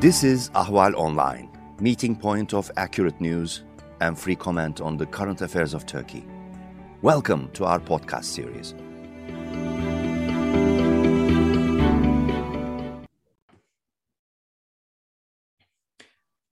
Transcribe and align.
This 0.00 0.24
is 0.24 0.48
Ahval 0.54 0.94
Online, 0.94 1.50
meeting 1.78 2.16
point 2.16 2.54
of 2.54 2.70
accurate 2.78 3.20
news 3.20 3.64
and 4.00 4.18
free 4.18 4.34
comment 4.34 4.80
on 4.80 4.96
the 4.96 5.04
current 5.04 5.42
affairs 5.42 5.74
of 5.74 5.84
Turkey. 5.84 6.24
Welcome 7.02 7.50
to 7.50 7.66
our 7.66 7.78
podcast 7.78 8.24
series. 8.24 8.74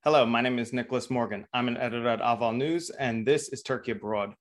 Hello, 0.05 0.27
my 0.27 0.43
name 0.43 0.59
is 0.59 0.75
Nicholas 0.75 1.09
Morgan. 1.09 1.47
I'm 1.55 1.69
an 1.69 1.79
editor 1.79 2.09
at 2.11 2.21
Ahval 2.21 2.55
News, 2.55 2.91
and 2.91 3.27
this 3.27 3.49
is 3.49 3.63
Turkey 3.63 3.93
Abroad. 3.93 4.35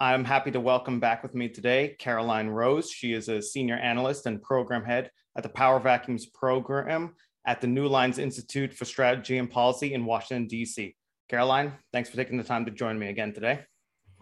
I'm 0.00 0.26
happy 0.26 0.50
to 0.50 0.60
welcome 0.60 1.00
back 1.00 1.22
with 1.22 1.34
me 1.34 1.48
today 1.48 1.96
Caroline 1.98 2.48
Rose. 2.48 2.90
She 2.90 3.14
is 3.14 3.30
a 3.30 3.40
senior 3.40 3.76
analyst 3.76 4.26
and 4.26 4.42
program 4.42 4.84
head 4.84 5.12
at 5.34 5.44
the 5.44 5.48
Power 5.48 5.80
Vacuums 5.80 6.26
program 6.26 7.14
at 7.48 7.62
the 7.62 7.66
New 7.66 7.88
Lines 7.88 8.18
Institute 8.18 8.74
for 8.74 8.84
Strategy 8.84 9.38
and 9.38 9.50
Policy 9.50 9.94
in 9.94 10.04
Washington, 10.04 10.46
D.C. 10.46 10.94
Caroline, 11.30 11.72
thanks 11.94 12.10
for 12.10 12.16
taking 12.16 12.36
the 12.36 12.44
time 12.44 12.66
to 12.66 12.70
join 12.70 12.98
me 12.98 13.08
again 13.08 13.32
today. 13.32 13.60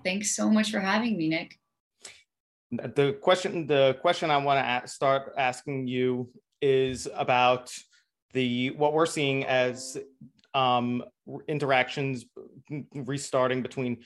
Thanks 0.04 0.36
so 0.36 0.48
much 0.48 0.70
for 0.70 0.78
having 0.78 1.18
me, 1.18 1.28
Nick. 1.28 1.58
The 2.70 3.18
question, 3.20 3.66
the 3.66 3.98
question 4.00 4.30
I 4.30 4.36
want 4.36 4.64
to 4.64 4.88
start 4.88 5.34
asking 5.36 5.88
you 5.88 6.30
is 6.62 7.08
about 7.16 7.72
the 8.32 8.70
what 8.70 8.92
we're 8.92 9.06
seeing 9.06 9.44
as 9.44 9.98
um, 10.54 11.02
interactions 11.48 12.26
restarting 12.94 13.60
between 13.60 14.04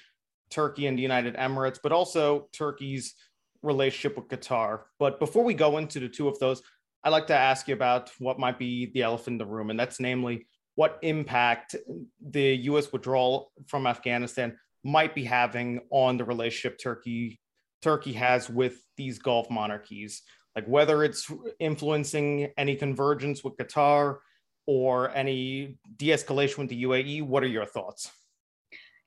Turkey 0.50 0.86
and 0.86 0.96
the 0.96 1.02
United 1.02 1.36
Emirates, 1.36 1.78
but 1.82 1.92
also 1.92 2.48
Turkey's 2.54 3.14
relationship 3.62 4.16
with 4.16 4.28
Qatar. 4.28 4.84
But 4.98 5.18
before 5.18 5.44
we 5.44 5.52
go 5.52 5.76
into 5.76 6.00
the 6.00 6.08
two 6.08 6.26
of 6.26 6.38
those, 6.38 6.62
I'd 7.02 7.10
like 7.10 7.26
to 7.28 7.36
ask 7.36 7.68
you 7.68 7.74
about 7.74 8.10
what 8.18 8.38
might 8.38 8.58
be 8.58 8.86
the 8.92 9.02
elephant 9.02 9.34
in 9.34 9.38
the 9.38 9.46
room, 9.46 9.70
and 9.70 9.80
that's 9.80 10.00
namely 10.00 10.46
what 10.74 10.98
impact 11.02 11.76
the 12.20 12.54
U.S. 12.56 12.92
withdrawal 12.92 13.52
from 13.66 13.86
Afghanistan 13.86 14.56
might 14.84 15.14
be 15.14 15.24
having 15.24 15.80
on 15.90 16.16
the 16.16 16.24
relationship 16.24 16.78
Turkey 16.78 17.40
Turkey 17.82 18.12
has 18.12 18.50
with 18.50 18.84
these 18.96 19.18
Gulf 19.18 19.50
monarchies, 19.50 20.22
like 20.54 20.66
whether 20.66 21.02
it's 21.02 21.30
influencing 21.58 22.52
any 22.58 22.76
convergence 22.76 23.42
with 23.42 23.56
Qatar 23.56 24.18
or 24.66 25.14
any 25.16 25.78
de-escalation 25.96 26.58
with 26.58 26.68
the 26.68 26.82
UAE. 26.84 27.22
What 27.22 27.42
are 27.42 27.48
your 27.48 27.64
thoughts? 27.64 28.10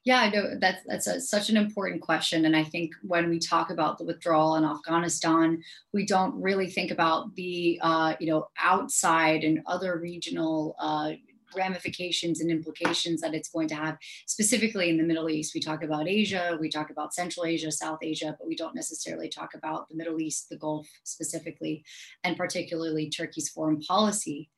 Yeah, 0.05 0.29
no, 0.33 0.55
that's 0.59 0.81
that's 0.85 1.07
a, 1.07 1.21
such 1.21 1.49
an 1.49 1.55
important 1.55 2.01
question, 2.01 2.43
and 2.43 2.57
I 2.57 2.65
think 2.65 2.91
when 3.03 3.29
we 3.29 3.39
talk 3.39 3.69
about 3.69 3.97
the 3.97 4.03
withdrawal 4.03 4.55
in 4.55 4.65
Afghanistan, 4.65 5.63
we 5.93 6.05
don't 6.05 6.41
really 6.41 6.69
think 6.69 6.91
about 6.91 7.33
the 7.35 7.79
uh, 7.81 8.15
you 8.19 8.27
know 8.27 8.47
outside 8.59 9.43
and 9.43 9.61
other 9.65 9.97
regional. 9.97 10.75
Uh, 10.79 11.13
ramifications 11.55 12.41
and 12.41 12.49
implications 12.49 13.21
that 13.21 13.35
it's 13.35 13.49
going 13.49 13.67
to 13.67 13.75
have 13.75 13.95
specifically 14.25 14.89
in 14.89 14.97
the 14.97 15.03
Middle 15.03 15.29
East. 15.29 15.53
We 15.53 15.61
talk 15.61 15.83
about 15.83 16.07
Asia, 16.07 16.57
we 16.59 16.67
talk 16.67 16.89
about 16.89 17.13
Central 17.13 17.45
Asia, 17.45 17.71
South 17.71 17.99
Asia, 18.01 18.35
but 18.39 18.47
we 18.47 18.55
don't 18.55 18.73
necessarily 18.73 19.29
talk 19.29 19.53
about 19.53 19.87
the 19.87 19.95
Middle 19.95 20.19
East, 20.19 20.49
the 20.49 20.57
Gulf 20.57 20.87
specifically, 21.03 21.85
and 22.23 22.35
particularly 22.35 23.07
Turkey's 23.07 23.49
foreign 23.49 23.81
policy. 23.81 24.49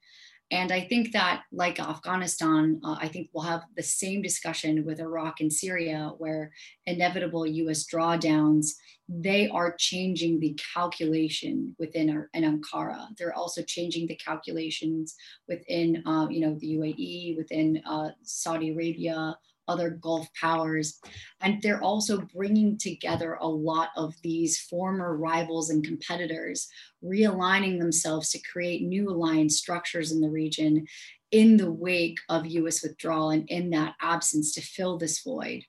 And 0.51 0.71
I 0.71 0.81
think 0.81 1.11
that, 1.13 1.43
like 1.51 1.79
Afghanistan, 1.79 2.79
uh, 2.83 2.97
I 2.99 3.07
think 3.07 3.29
we'll 3.33 3.43
have 3.45 3.63
the 3.75 3.83
same 3.83 4.21
discussion 4.21 4.85
with 4.85 4.99
Iraq 4.99 5.39
and 5.39 5.51
Syria, 5.51 6.11
where 6.19 6.51
inevitable 6.85 7.47
US 7.47 7.85
drawdowns, 7.91 8.73
they 9.09 9.49
are 9.49 9.75
changing 9.77 10.39
the 10.39 10.57
calculation 10.73 11.75
within 11.79 12.09
our, 12.11 12.29
in 12.33 12.43
Ankara. 12.43 13.07
They're 13.17 13.35
also 13.35 13.63
changing 13.63 14.07
the 14.07 14.15
calculations 14.15 15.15
within, 15.47 16.03
uh, 16.05 16.27
you 16.29 16.41
know, 16.41 16.55
the 16.59 16.75
UAE, 16.75 17.37
within 17.37 17.81
uh, 17.85 18.09
Saudi 18.21 18.69
Arabia, 18.71 19.35
other 19.67 19.89
Gulf 19.89 20.27
powers. 20.39 20.99
And 21.41 21.61
they're 21.61 21.81
also 21.81 22.21
bringing 22.21 22.77
together 22.77 23.37
a 23.39 23.47
lot 23.47 23.89
of 23.95 24.13
these 24.21 24.59
former 24.59 25.15
rivals 25.15 25.69
and 25.69 25.83
competitors, 25.83 26.67
realigning 27.03 27.79
themselves 27.79 28.29
to 28.31 28.41
create 28.41 28.83
new 28.83 29.09
alliance 29.09 29.57
structures 29.57 30.11
in 30.11 30.21
the 30.21 30.29
region 30.29 30.85
in 31.31 31.57
the 31.57 31.71
wake 31.71 32.19
of 32.29 32.45
US 32.45 32.81
withdrawal 32.81 33.31
and 33.31 33.49
in 33.49 33.71
that 33.71 33.95
absence 34.01 34.53
to 34.53 34.61
fill 34.61 34.97
this 34.97 35.21
void. 35.21 35.63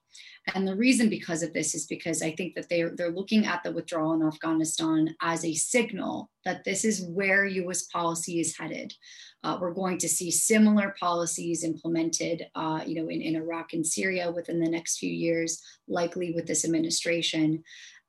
And 0.54 0.66
the 0.66 0.76
reason 0.76 1.08
because 1.08 1.42
of 1.42 1.52
this 1.52 1.74
is 1.74 1.86
because 1.86 2.22
I 2.22 2.30
think 2.30 2.54
that 2.54 2.68
they're, 2.68 2.90
they're 2.94 3.10
looking 3.10 3.46
at 3.46 3.64
the 3.64 3.72
withdrawal 3.72 4.14
in 4.14 4.22
Afghanistan 4.22 5.14
as 5.20 5.44
a 5.44 5.54
signal 5.54 6.30
that 6.44 6.62
this 6.62 6.84
is 6.84 7.04
where 7.08 7.46
US 7.46 7.82
policy 7.86 8.38
is 8.40 8.56
headed. 8.56 8.94
Uh, 9.42 9.58
we're 9.60 9.74
going 9.74 9.98
to 9.98 10.08
see 10.08 10.30
similar 10.30 10.94
policies 10.98 11.64
implemented, 11.64 12.46
uh, 12.54 12.80
you 12.86 12.94
know, 12.94 13.08
in, 13.08 13.20
in 13.20 13.34
Iraq 13.36 13.72
and 13.72 13.86
Syria 13.86 14.30
within 14.30 14.60
the 14.60 14.70
next 14.70 14.98
few 14.98 15.12
years, 15.12 15.60
likely 15.88 16.32
with 16.32 16.46
this 16.46 16.64
administration. 16.64 17.64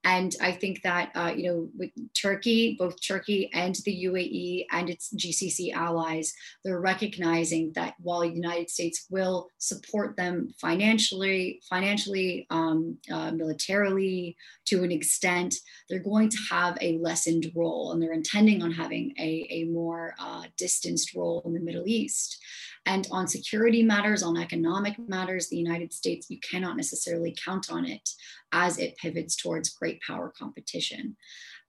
And 0.07 0.34
I 0.41 0.53
think 0.53 0.84
that, 0.84 1.12
uh, 1.16 1.34
you 1.35 1.44
know, 1.44 1.69
with 1.78 1.90
Turkey, 2.13 2.78
both 2.79 2.95
Turkey 3.06 3.50
and 3.53 3.75
the 3.84 4.06
UAE 4.06 4.68
and 4.72 4.90
its 4.90 5.13
GCC 5.13 5.73
allies, 5.73 6.34
they're 6.63 6.79
recognizing 6.79 7.73
that 7.75 7.95
while 8.00 8.22
the 8.22 8.29
United 8.29 8.69
States 8.69 9.06
will 9.09 9.50
support 9.57 10.16
them 10.16 10.53
financially, 10.62 11.62
financially, 11.69 12.47
um, 12.50 12.97
uh, 13.12 13.31
militarily, 13.31 14.38
to 14.67 14.81
an 14.81 14.94
extent, 14.94 15.56
they're 15.90 16.00
going 16.00 16.29
to 16.29 16.38
have 16.50 16.78
a 16.79 16.97
lessened 17.00 17.51
role 17.53 17.91
and 17.91 18.01
they're 18.01 18.13
intending 18.13 18.63
on 18.63 18.72
having 18.72 19.13
a, 19.19 19.46
a 19.50 19.66
more 19.66 20.16
uh, 20.22 20.44
distanced 20.56 21.16
role 21.16 21.41
in 21.46 21.53
the 21.53 21.59
Middle 21.59 21.84
East. 21.85 22.41
And 22.87 23.05
on 23.11 23.27
security 23.27 23.83
matters, 23.83 24.23
on 24.23 24.37
economic 24.37 24.97
matters, 24.97 25.49
the 25.49 25.57
United 25.57 25.91
States, 25.91 26.29
you 26.29 26.39
cannot 26.39 26.77
necessarily 26.77 27.35
count 27.43 27.69
on 27.69 27.85
it 27.85 28.09
as 28.53 28.79
it 28.79 28.97
pivots 28.97 29.35
towards 29.35 29.71
great 29.71 29.99
power 30.01 30.33
competition. 30.35 31.17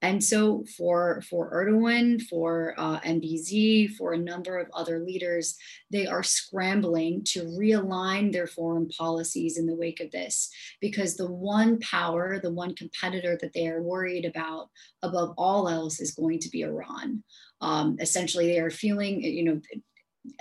And 0.00 0.22
so 0.22 0.64
for, 0.76 1.20
for 1.28 1.50
Erdogan, 1.50 2.22
for 2.22 2.74
uh, 2.78 3.00
MBZ, 3.00 3.96
for 3.96 4.12
a 4.12 4.18
number 4.18 4.58
of 4.58 4.68
other 4.72 5.00
leaders, 5.00 5.56
they 5.90 6.06
are 6.06 6.22
scrambling 6.22 7.24
to 7.32 7.42
realign 7.46 8.32
their 8.32 8.46
foreign 8.46 8.88
policies 8.88 9.58
in 9.58 9.66
the 9.66 9.74
wake 9.74 9.98
of 9.98 10.12
this, 10.12 10.50
because 10.80 11.16
the 11.16 11.28
one 11.28 11.80
power, 11.80 12.38
the 12.40 12.52
one 12.52 12.76
competitor 12.76 13.36
that 13.40 13.52
they 13.54 13.66
are 13.66 13.82
worried 13.82 14.24
about 14.24 14.68
above 15.02 15.34
all 15.36 15.68
else 15.68 15.98
is 15.98 16.14
going 16.14 16.38
to 16.38 16.50
be 16.50 16.62
Iran. 16.62 17.24
Um, 17.60 17.96
essentially, 18.00 18.46
they 18.46 18.60
are 18.60 18.70
feeling, 18.70 19.20
you 19.20 19.42
know, 19.42 19.60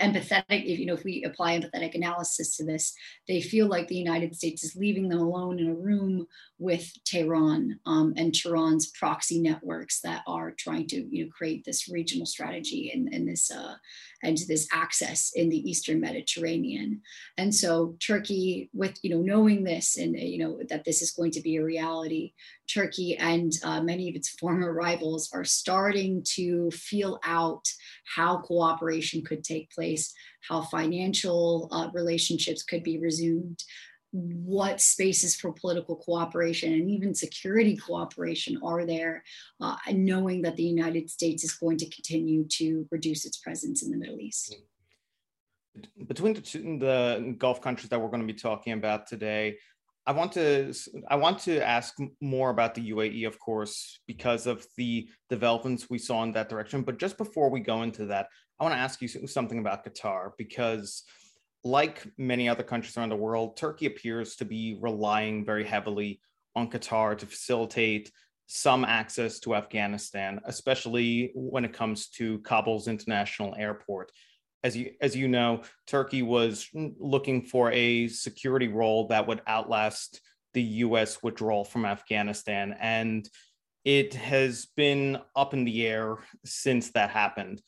empathetic 0.00 0.64
if 0.66 0.78
you 0.78 0.86
know 0.86 0.94
if 0.94 1.04
we 1.04 1.24
apply 1.24 1.58
empathetic 1.58 1.94
analysis 1.94 2.56
to 2.56 2.64
this 2.64 2.94
they 3.26 3.40
feel 3.40 3.66
like 3.66 3.88
the 3.88 3.96
united 3.96 4.34
states 4.34 4.64
is 4.64 4.76
leaving 4.76 5.08
them 5.08 5.20
alone 5.20 5.58
in 5.58 5.68
a 5.68 5.74
room 5.74 6.26
with 6.58 6.92
tehran 7.04 7.78
um, 7.86 8.12
and 8.16 8.34
tehran's 8.34 8.88
proxy 8.88 9.40
networks 9.40 10.00
that 10.00 10.22
are 10.26 10.52
trying 10.52 10.86
to 10.86 11.06
you 11.14 11.24
know 11.24 11.30
create 11.30 11.64
this 11.64 11.88
regional 11.88 12.26
strategy 12.26 12.90
and, 12.94 13.12
and 13.12 13.28
this 13.28 13.50
uh, 13.50 13.74
and 14.22 14.38
this 14.48 14.66
access 14.72 15.32
in 15.34 15.48
the 15.48 15.70
eastern 15.70 16.00
mediterranean. 16.00 17.00
And 17.36 17.54
so 17.54 17.96
turkey 18.00 18.68
with 18.72 18.98
you 19.02 19.10
know 19.10 19.20
knowing 19.20 19.64
this 19.64 19.96
and 19.96 20.18
you 20.18 20.38
know 20.38 20.60
that 20.68 20.84
this 20.84 21.02
is 21.02 21.12
going 21.12 21.30
to 21.32 21.40
be 21.40 21.56
a 21.56 21.64
reality 21.64 22.32
turkey 22.72 23.16
and 23.16 23.52
uh, 23.64 23.80
many 23.80 24.08
of 24.08 24.16
its 24.16 24.28
former 24.30 24.72
rivals 24.72 25.30
are 25.32 25.44
starting 25.44 26.22
to 26.34 26.70
feel 26.70 27.18
out 27.24 27.66
how 28.16 28.38
cooperation 28.38 29.24
could 29.24 29.44
take 29.44 29.70
place 29.70 30.12
how 30.46 30.62
financial 30.62 31.68
uh, 31.72 31.88
relationships 31.94 32.62
could 32.62 32.82
be 32.82 32.98
resumed 32.98 33.62
what 34.12 34.80
spaces 34.80 35.36
for 35.36 35.52
political 35.52 35.96
cooperation 35.96 36.72
and 36.72 36.90
even 36.90 37.14
security 37.14 37.76
cooperation 37.76 38.58
are 38.62 38.86
there, 38.86 39.22
uh, 39.60 39.76
knowing 39.92 40.42
that 40.42 40.56
the 40.56 40.62
United 40.62 41.10
States 41.10 41.44
is 41.44 41.54
going 41.54 41.76
to 41.76 41.90
continue 41.90 42.46
to 42.48 42.86
reduce 42.90 43.26
its 43.26 43.36
presence 43.38 43.82
in 43.82 43.90
the 43.90 43.96
Middle 43.96 44.20
East. 44.20 44.56
Between 46.06 46.34
the, 46.34 46.40
two, 46.40 46.78
the 46.78 47.34
Gulf 47.38 47.60
countries 47.60 47.90
that 47.90 48.00
we're 48.00 48.08
going 48.08 48.26
to 48.26 48.32
be 48.32 48.38
talking 48.38 48.72
about 48.72 49.06
today, 49.06 49.58
I 50.06 50.12
want 50.12 50.32
to 50.32 50.72
I 51.10 51.16
want 51.16 51.38
to 51.40 51.60
ask 51.60 51.94
more 52.22 52.48
about 52.48 52.74
the 52.74 52.90
UAE, 52.92 53.26
of 53.26 53.38
course, 53.38 54.00
because 54.06 54.46
of 54.46 54.66
the 54.78 55.06
developments 55.28 55.90
we 55.90 55.98
saw 55.98 56.22
in 56.22 56.32
that 56.32 56.48
direction. 56.48 56.80
But 56.80 56.98
just 56.98 57.18
before 57.18 57.50
we 57.50 57.60
go 57.60 57.82
into 57.82 58.06
that, 58.06 58.28
I 58.58 58.64
want 58.64 58.74
to 58.74 58.78
ask 58.78 59.02
you 59.02 59.08
something 59.08 59.58
about 59.58 59.84
Qatar 59.84 60.30
because 60.38 61.04
like 61.68 62.06
many 62.16 62.48
other 62.48 62.62
countries 62.62 62.96
around 62.96 63.10
the 63.10 63.16
world, 63.16 63.56
Turkey 63.56 63.86
appears 63.86 64.36
to 64.36 64.44
be 64.44 64.78
relying 64.80 65.44
very 65.44 65.64
heavily 65.64 66.20
on 66.56 66.70
Qatar 66.70 67.16
to 67.18 67.26
facilitate 67.26 68.10
some 68.46 68.84
access 68.84 69.38
to 69.40 69.54
Afghanistan, 69.54 70.40
especially 70.46 71.30
when 71.34 71.64
it 71.66 71.74
comes 71.74 72.08
to 72.08 72.38
Kabul's 72.38 72.88
international 72.88 73.54
airport. 73.56 74.10
As 74.64 74.76
you 74.76 74.92
as 75.00 75.14
you 75.14 75.28
know, 75.28 75.62
Turkey 75.86 76.22
was 76.22 76.68
looking 76.74 77.42
for 77.42 77.70
a 77.72 78.08
security 78.08 78.68
role 78.68 79.06
that 79.08 79.26
would 79.26 79.42
outlast 79.46 80.20
the 80.54 80.62
U.S. 80.86 81.22
withdrawal 81.22 81.64
from 81.64 81.84
Afghanistan, 81.84 82.74
and 82.80 83.28
it 83.84 84.14
has 84.14 84.66
been 84.76 85.18
up 85.36 85.52
in 85.52 85.64
the 85.64 85.86
air 85.86 86.16
since 86.44 86.90
that 86.92 87.10
happened. 87.10 87.60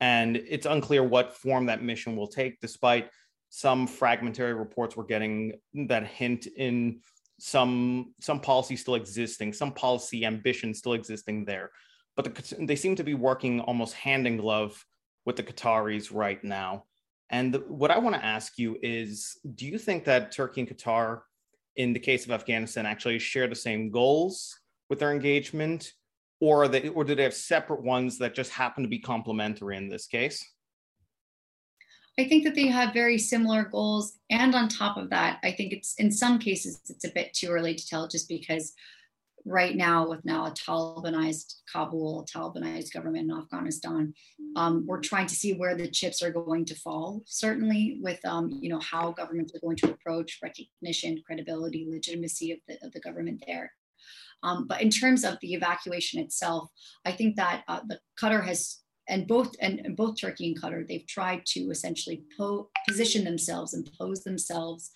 and 0.00 0.36
it's 0.36 0.66
unclear 0.66 1.04
what 1.04 1.36
form 1.36 1.66
that 1.66 1.82
mission 1.82 2.16
will 2.16 2.28
take, 2.28 2.60
despite 2.60 3.10
some 3.50 3.86
fragmentary 3.86 4.54
reports 4.54 4.96
we're 4.96 5.04
getting 5.04 5.52
that 5.74 6.06
hint 6.06 6.46
in 6.56 7.00
some 7.38 8.14
some 8.20 8.40
policy 8.40 8.76
still 8.76 8.94
existing, 8.94 9.52
some 9.52 9.72
policy 9.72 10.24
ambition 10.24 10.72
still 10.72 10.92
existing 10.92 11.44
there. 11.44 11.70
But 12.16 12.34
the, 12.34 12.64
they 12.66 12.76
seem 12.76 12.96
to 12.96 13.04
be 13.04 13.14
working 13.14 13.60
almost 13.60 13.94
hand 13.94 14.26
in 14.26 14.36
glove 14.36 14.84
with 15.26 15.36
the 15.36 15.42
Qataris 15.42 16.12
right 16.12 16.42
now. 16.44 16.84
And 17.30 17.54
the, 17.54 17.58
what 17.60 17.90
I 17.90 17.98
want 17.98 18.14
to 18.16 18.24
ask 18.24 18.58
you 18.58 18.76
is 18.82 19.38
do 19.54 19.66
you 19.66 19.78
think 19.78 20.04
that 20.04 20.32
Turkey 20.32 20.62
and 20.62 20.70
Qatar, 20.70 21.20
in 21.76 21.92
the 21.92 22.00
case 22.00 22.24
of 22.24 22.30
Afghanistan, 22.30 22.86
actually 22.86 23.18
share 23.18 23.48
the 23.48 23.54
same 23.54 23.90
goals 23.90 24.58
with 24.88 24.98
their 24.98 25.12
engagement? 25.12 25.92
Or, 26.40 26.68
they, 26.68 26.88
or 26.88 27.04
do 27.04 27.14
they 27.14 27.24
have 27.24 27.34
separate 27.34 27.82
ones 27.82 28.16
that 28.18 28.34
just 28.34 28.50
happen 28.50 28.82
to 28.82 28.88
be 28.88 28.98
complementary 28.98 29.76
in 29.76 29.88
this 29.88 30.06
case? 30.06 30.42
I 32.18 32.24
think 32.24 32.44
that 32.44 32.54
they 32.54 32.66
have 32.66 32.92
very 32.92 33.18
similar 33.18 33.64
goals. 33.64 34.18
And 34.30 34.54
on 34.54 34.68
top 34.68 34.96
of 34.96 35.10
that, 35.10 35.38
I 35.42 35.52
think 35.52 35.72
it's 35.72 35.94
in 35.94 36.10
some 36.10 36.38
cases, 36.38 36.80
it's 36.88 37.04
a 37.04 37.12
bit 37.12 37.32
too 37.32 37.48
early 37.48 37.74
to 37.74 37.86
tell 37.86 38.08
just 38.08 38.28
because 38.28 38.72
right 39.44 39.74
now 39.74 40.08
with 40.08 40.24
now 40.24 40.46
a 40.46 40.50
Talibanized 40.50 41.54
Kabul, 41.72 42.26
Talibanized 42.26 42.92
government 42.92 43.30
in 43.30 43.36
Afghanistan, 43.36 44.12
um, 44.56 44.84
we're 44.86 45.00
trying 45.00 45.26
to 45.26 45.34
see 45.34 45.54
where 45.54 45.74
the 45.74 45.88
chips 45.88 46.22
are 46.22 46.30
going 46.30 46.64
to 46.66 46.74
fall. 46.74 47.22
Certainly, 47.26 47.98
with 48.02 48.20
um, 48.24 48.50
you 48.50 48.68
know 48.68 48.80
how 48.80 49.12
governments 49.12 49.54
are 49.54 49.60
going 49.60 49.76
to 49.78 49.90
approach 49.90 50.38
recognition, 50.42 51.22
credibility, 51.24 51.86
legitimacy 51.88 52.52
of 52.52 52.58
the, 52.68 52.86
of 52.86 52.92
the 52.92 53.00
government 53.00 53.42
there. 53.46 53.72
Um, 54.42 54.66
but 54.66 54.80
in 54.80 54.90
terms 54.90 55.24
of 55.24 55.38
the 55.40 55.52
evacuation 55.52 56.20
itself, 56.20 56.70
I 57.04 57.12
think 57.12 57.36
that 57.36 57.62
uh, 57.68 57.80
the 57.86 57.98
Qatar 58.20 58.44
has 58.44 58.78
and 59.10 59.26
both 59.26 59.54
and, 59.60 59.80
and, 59.84 59.96
both 59.96 60.18
Turkey 60.18 60.48
and 60.48 60.60
Qatar, 60.60 60.86
they've 60.86 61.06
tried 61.06 61.44
to 61.46 61.70
essentially 61.70 62.22
po- 62.36 62.70
position 62.88 63.24
themselves 63.24 63.74
and 63.74 63.90
pose 63.98 64.22
themselves 64.22 64.90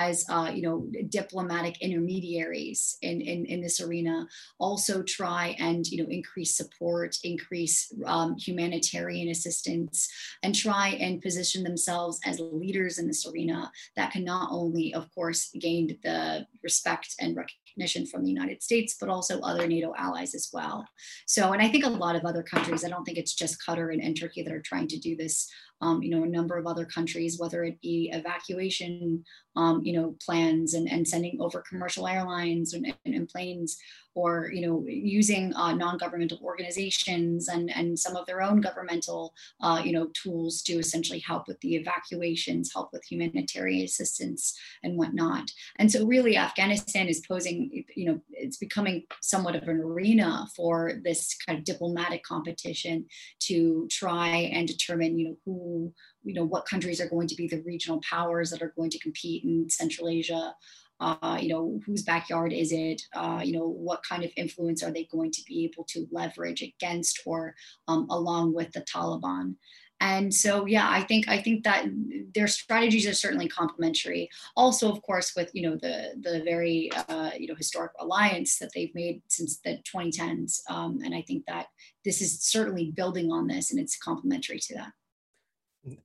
as 0.00 0.24
uh, 0.28 0.50
you 0.54 0.62
know 0.62 0.86
diplomatic 1.08 1.80
intermediaries 1.80 2.96
in, 3.02 3.20
in 3.20 3.44
in 3.46 3.60
this 3.60 3.80
arena. 3.80 4.26
Also 4.58 5.02
try 5.02 5.56
and 5.58 5.86
you 5.86 6.02
know 6.02 6.08
increase 6.08 6.56
support, 6.56 7.16
increase 7.24 7.92
um, 8.06 8.36
humanitarian 8.36 9.28
assistance, 9.28 10.08
and 10.42 10.54
try 10.54 10.88
and 11.00 11.22
position 11.22 11.62
themselves 11.62 12.20
as 12.24 12.40
leaders 12.40 12.98
in 12.98 13.06
this 13.06 13.26
arena 13.26 13.70
that 13.96 14.12
can 14.12 14.24
not 14.24 14.48
only, 14.50 14.94
of 14.94 15.12
course, 15.14 15.50
gain 15.58 15.98
the 16.02 16.46
respect 16.62 17.14
and 17.20 17.36
recognition 17.36 18.06
from 18.06 18.24
the 18.24 18.30
United 18.30 18.62
States, 18.62 18.96
but 18.98 19.08
also 19.08 19.40
other 19.40 19.66
NATO 19.66 19.92
allies 19.96 20.34
as 20.34 20.50
well. 20.52 20.86
So, 21.26 21.52
and 21.52 21.62
I 21.62 21.68
think 21.68 21.84
a 21.84 21.88
lot 21.88 22.16
of 22.16 22.24
other 22.24 22.42
countries, 22.42 22.84
I 22.84 22.88
don't 22.88 23.04
think 23.04 23.18
it's 23.18 23.34
just 23.34 23.60
Qatar 23.66 23.92
and, 23.92 24.02
and 24.02 24.18
Turkey 24.18 24.42
that 24.42 24.52
are 24.52 24.60
trying 24.60 24.88
to 24.88 24.98
do 24.98 25.16
this. 25.16 25.50
Um, 25.80 26.00
you 26.00 26.10
know, 26.10 26.22
a 26.22 26.28
number 26.28 26.56
of 26.58 26.68
other 26.68 26.84
countries, 26.84 27.40
whether 27.40 27.64
it 27.64 27.80
be 27.80 28.08
evacuation, 28.12 29.24
um, 29.56 29.81
you 29.84 29.92
know, 29.92 30.16
plans 30.24 30.74
and, 30.74 30.90
and 30.90 31.06
sending 31.06 31.40
over 31.40 31.62
commercial 31.68 32.06
airlines 32.06 32.74
and, 32.74 32.86
and, 33.04 33.14
and 33.14 33.28
planes 33.28 33.78
or 34.14 34.50
you 34.52 34.66
know 34.66 34.84
using 34.86 35.54
uh, 35.54 35.72
non-governmental 35.72 36.38
organizations 36.42 37.48
and 37.48 37.70
and 37.74 37.98
some 37.98 38.16
of 38.16 38.26
their 38.26 38.42
own 38.42 38.60
governmental 38.60 39.34
uh, 39.60 39.80
you 39.84 39.92
know 39.92 40.08
tools 40.14 40.62
to 40.62 40.74
essentially 40.74 41.20
help 41.20 41.48
with 41.48 41.60
the 41.60 41.76
evacuations 41.76 42.72
help 42.72 42.90
with 42.92 43.04
humanitarian 43.04 43.84
assistance 43.84 44.58
and 44.82 44.96
whatnot. 44.96 45.50
And 45.76 45.90
so 45.90 46.06
really 46.06 46.36
afghanistan 46.36 47.08
is 47.08 47.24
posing 47.26 47.84
you 47.94 48.06
know 48.06 48.20
it's 48.30 48.56
becoming 48.56 49.04
somewhat 49.22 49.56
of 49.56 49.68
an 49.68 49.80
arena 49.80 50.46
for 50.54 51.00
this 51.04 51.36
kind 51.46 51.58
of 51.58 51.64
diplomatic 51.64 52.22
competition 52.22 53.06
to 53.40 53.88
try 53.90 54.28
and 54.28 54.68
determine 54.68 55.18
you 55.18 55.28
know 55.28 55.36
who 55.44 55.92
you 56.24 56.34
know 56.34 56.44
what 56.44 56.66
countries 56.66 57.00
are 57.00 57.08
going 57.08 57.28
to 57.28 57.34
be 57.34 57.48
the 57.48 57.62
regional 57.62 58.00
powers 58.08 58.50
that 58.50 58.62
are 58.62 58.72
going 58.76 58.90
to 58.90 58.98
compete 58.98 59.44
in 59.44 59.68
central 59.68 60.08
asia 60.08 60.54
uh, 61.02 61.36
you 61.40 61.48
know, 61.48 61.80
whose 61.84 62.04
backyard 62.04 62.52
is 62.52 62.70
it? 62.70 63.02
Uh, 63.12 63.40
you 63.42 63.52
know, 63.52 63.66
what 63.66 64.04
kind 64.08 64.22
of 64.22 64.30
influence 64.36 64.84
are 64.84 64.92
they 64.92 65.08
going 65.10 65.32
to 65.32 65.42
be 65.48 65.64
able 65.64 65.82
to 65.82 66.06
leverage 66.12 66.62
against 66.62 67.20
or 67.26 67.56
um, 67.88 68.06
along 68.08 68.54
with 68.54 68.70
the 68.70 68.82
Taliban? 68.82 69.56
And 70.00 70.32
so, 70.32 70.66
yeah, 70.66 70.88
I 70.88 71.02
think 71.02 71.28
I 71.28 71.40
think 71.40 71.64
that 71.64 71.86
their 72.34 72.48
strategies 72.48 73.06
are 73.06 73.14
certainly 73.14 73.48
complementary. 73.48 74.28
Also, 74.56 74.90
of 74.90 75.02
course, 75.02 75.32
with 75.36 75.50
you 75.54 75.62
know 75.62 75.76
the 75.76 76.14
the 76.20 76.42
very 76.44 76.90
uh, 77.08 77.30
you 77.38 77.46
know 77.48 77.54
historic 77.54 77.92
alliance 78.00 78.58
that 78.58 78.70
they've 78.74 78.94
made 78.94 79.22
since 79.28 79.58
the 79.58 79.78
2010s, 79.92 80.60
um, 80.68 81.00
and 81.04 81.14
I 81.14 81.22
think 81.22 81.44
that 81.46 81.66
this 82.04 82.20
is 82.20 82.42
certainly 82.42 82.90
building 82.90 83.30
on 83.30 83.46
this, 83.46 83.70
and 83.70 83.78
it's 83.78 83.96
complementary 83.96 84.58
to 84.58 84.74
that. 84.74 84.92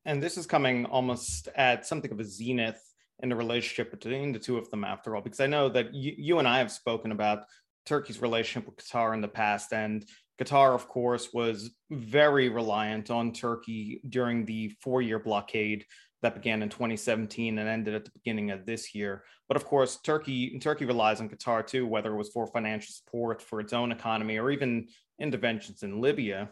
And 0.05 0.21
this 0.21 0.37
is 0.37 0.45
coming 0.45 0.85
almost 0.85 1.49
at 1.55 1.85
something 1.85 2.11
of 2.11 2.19
a 2.19 2.23
zenith 2.23 2.81
in 3.19 3.29
the 3.29 3.35
relationship 3.35 3.91
between 3.91 4.31
the 4.31 4.39
two 4.39 4.57
of 4.57 4.69
them 4.69 4.83
after 4.83 5.15
all 5.15 5.23
because 5.23 5.39
i 5.39 5.47
know 5.47 5.67
that 5.69 5.91
you, 5.91 6.13
you 6.15 6.37
and 6.37 6.47
i 6.47 6.59
have 6.59 6.71
spoken 6.71 7.11
about 7.11 7.45
turkey's 7.87 8.21
relationship 8.21 8.67
with 8.67 8.77
qatar 8.77 9.13
in 9.13 9.21
the 9.21 9.27
past. 9.27 9.73
And 9.73 10.05
qatar 10.39 10.75
of 10.75 10.87
course 10.87 11.33
was 11.33 11.71
very 11.89 12.49
reliant 12.49 13.09
on 13.09 13.31
turkey 13.31 14.01
during 14.09 14.45
the 14.45 14.69
four 14.81 15.01
year 15.01 15.19
blockade 15.19 15.85
that 16.21 16.35
began 16.35 16.61
in 16.61 16.69
2017 16.69 17.57
and 17.57 17.69
ended 17.69 17.95
at 17.95 18.03
the 18.03 18.11
beginning 18.11 18.51
of 18.51 18.65
this 18.65 18.93
year. 18.93 19.23
But 19.47 19.57
of 19.57 19.65
course 19.65 19.97
turkey 20.01 20.59
turkey 20.59 20.85
relies 20.85 21.21
on 21.21 21.29
qatar 21.29 21.65
too 21.65 21.87
whether 21.87 22.13
it 22.13 22.17
was 22.17 22.29
for 22.29 22.45
financial 22.47 22.93
support 22.93 23.41
for 23.41 23.59
its 23.59 23.73
own 23.73 23.91
economy 23.91 24.37
or 24.37 24.51
even 24.51 24.89
interventions 25.19 25.81
in 25.81 25.99
libya 26.01 26.49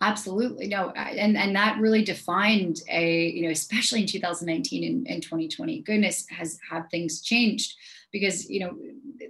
Absolutely. 0.00 0.68
No, 0.68 0.90
and, 0.90 1.38
and 1.38 1.56
that 1.56 1.78
really 1.80 2.04
defined 2.04 2.80
a, 2.90 3.28
you 3.28 3.44
know, 3.44 3.50
especially 3.50 4.02
in 4.02 4.06
2019 4.06 4.84
and, 4.84 5.08
and 5.08 5.22
2020, 5.22 5.80
goodness 5.82 6.26
has 6.28 6.58
have 6.70 6.90
things 6.90 7.22
changed 7.22 7.76
because 8.18 8.48
you 8.48 8.60
know 8.60 8.72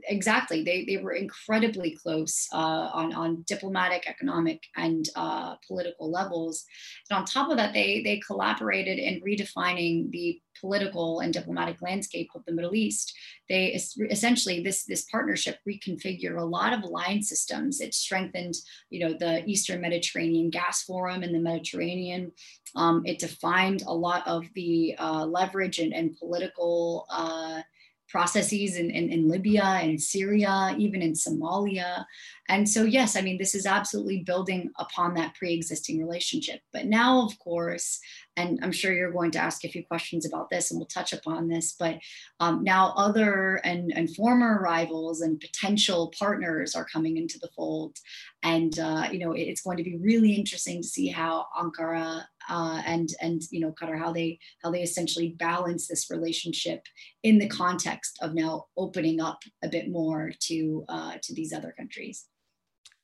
exactly 0.08 0.62
they, 0.62 0.84
they 0.84 0.98
were 0.98 1.12
incredibly 1.12 1.96
close 2.02 2.48
uh, 2.52 2.90
on, 2.92 3.12
on 3.14 3.44
diplomatic 3.46 4.08
economic 4.08 4.62
and 4.76 5.08
uh, 5.16 5.56
political 5.66 6.10
levels. 6.10 6.64
And 7.10 7.18
on 7.18 7.24
top 7.24 7.50
of 7.50 7.56
that 7.56 7.72
they 7.72 8.02
they 8.02 8.20
collaborated 8.26 8.98
in 8.98 9.20
redefining 9.20 10.10
the 10.10 10.40
political 10.60 11.20
and 11.20 11.32
diplomatic 11.32 11.82
landscape 11.82 12.30
of 12.34 12.44
the 12.46 12.52
middle 12.52 12.74
east. 12.74 13.12
They 13.48 13.78
essentially 14.10 14.62
this 14.62 14.84
this 14.84 15.04
partnership 15.10 15.58
reconfigured 15.68 16.38
a 16.38 16.44
lot 16.44 16.72
of 16.72 16.82
alliance 16.82 17.28
systems. 17.28 17.80
It 17.80 17.94
strengthened 17.94 18.54
you 18.90 19.00
know 19.00 19.14
the 19.18 19.44
eastern 19.46 19.80
mediterranean 19.80 20.50
gas 20.50 20.84
forum 20.84 21.22
in 21.22 21.32
the 21.32 21.40
mediterranean. 21.40 22.32
Um, 22.74 23.02
it 23.06 23.18
defined 23.18 23.82
a 23.86 23.94
lot 23.94 24.26
of 24.26 24.44
the 24.54 24.94
uh, 24.98 25.24
leverage 25.24 25.78
and, 25.78 25.94
and 25.94 26.16
political 26.18 27.06
uh, 27.10 27.62
processes 28.08 28.76
in, 28.76 28.90
in, 28.90 29.10
in, 29.10 29.28
Libya 29.28 29.64
and 29.64 30.00
Syria, 30.00 30.74
even 30.78 31.02
in 31.02 31.12
Somalia. 31.12 32.04
And 32.48 32.68
so, 32.68 32.84
yes, 32.84 33.16
I 33.16 33.22
mean, 33.22 33.38
this 33.38 33.54
is 33.54 33.66
absolutely 33.66 34.22
building 34.22 34.70
upon 34.78 35.14
that 35.14 35.34
pre 35.34 35.52
existing 35.52 35.98
relationship. 35.98 36.60
But 36.72 36.86
now, 36.86 37.24
of 37.24 37.38
course, 37.38 37.98
and 38.36 38.60
I'm 38.62 38.72
sure 38.72 38.92
you're 38.92 39.12
going 39.12 39.30
to 39.32 39.38
ask 39.38 39.64
a 39.64 39.68
few 39.68 39.84
questions 39.84 40.26
about 40.26 40.50
this, 40.50 40.70
and 40.70 40.78
we'll 40.78 40.86
touch 40.86 41.12
upon 41.12 41.48
this. 41.48 41.74
But 41.78 41.98
um, 42.38 42.62
now, 42.62 42.92
other 42.96 43.56
and, 43.64 43.92
and 43.96 44.14
former 44.14 44.60
rivals 44.60 45.22
and 45.22 45.40
potential 45.40 46.12
partners 46.16 46.74
are 46.74 46.84
coming 46.84 47.16
into 47.16 47.38
the 47.38 47.48
fold, 47.56 47.96
and 48.42 48.78
uh, 48.78 49.08
you 49.10 49.18
know 49.18 49.32
it's 49.32 49.62
going 49.62 49.78
to 49.78 49.84
be 49.84 49.96
really 49.96 50.34
interesting 50.34 50.82
to 50.82 50.88
see 50.88 51.08
how 51.08 51.46
Ankara 51.58 52.24
uh, 52.48 52.82
and 52.86 53.10
and 53.20 53.42
you 53.50 53.60
know 53.60 53.72
Qatar 53.72 53.98
how 53.98 54.12
they 54.12 54.38
how 54.62 54.70
they 54.70 54.82
essentially 54.82 55.30
balance 55.38 55.88
this 55.88 56.10
relationship 56.10 56.82
in 57.22 57.38
the 57.38 57.48
context 57.48 58.18
of 58.22 58.34
now 58.34 58.66
opening 58.76 59.20
up 59.20 59.38
a 59.62 59.68
bit 59.68 59.88
more 59.90 60.32
to 60.40 60.84
uh, 60.88 61.14
to 61.22 61.34
these 61.34 61.52
other 61.52 61.74
countries. 61.76 62.26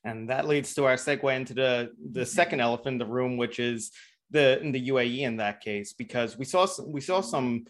And 0.05 0.29
that 0.31 0.49
leads 0.49 0.75
to 0.75 0.85
our 0.85 0.97
segue 0.97 1.35
into 1.35 1.55
the 1.55 1.93
the 2.13 2.27
second 2.27 2.61
elephant 2.61 2.95
in 2.95 2.99
the 2.99 3.07
room, 3.07 3.37
which 3.37 3.59
is 3.59 3.91
the 4.31 4.61
in 4.61 4.73
the 4.73 4.89
UAE 4.89 5.21
in 5.21 5.37
that 5.37 5.61
case, 5.61 5.93
because 5.93 6.37
we 6.37 6.45
saw 6.45 6.65
some, 6.65 6.91
we 6.91 7.01
saw 7.01 7.21
some 7.21 7.65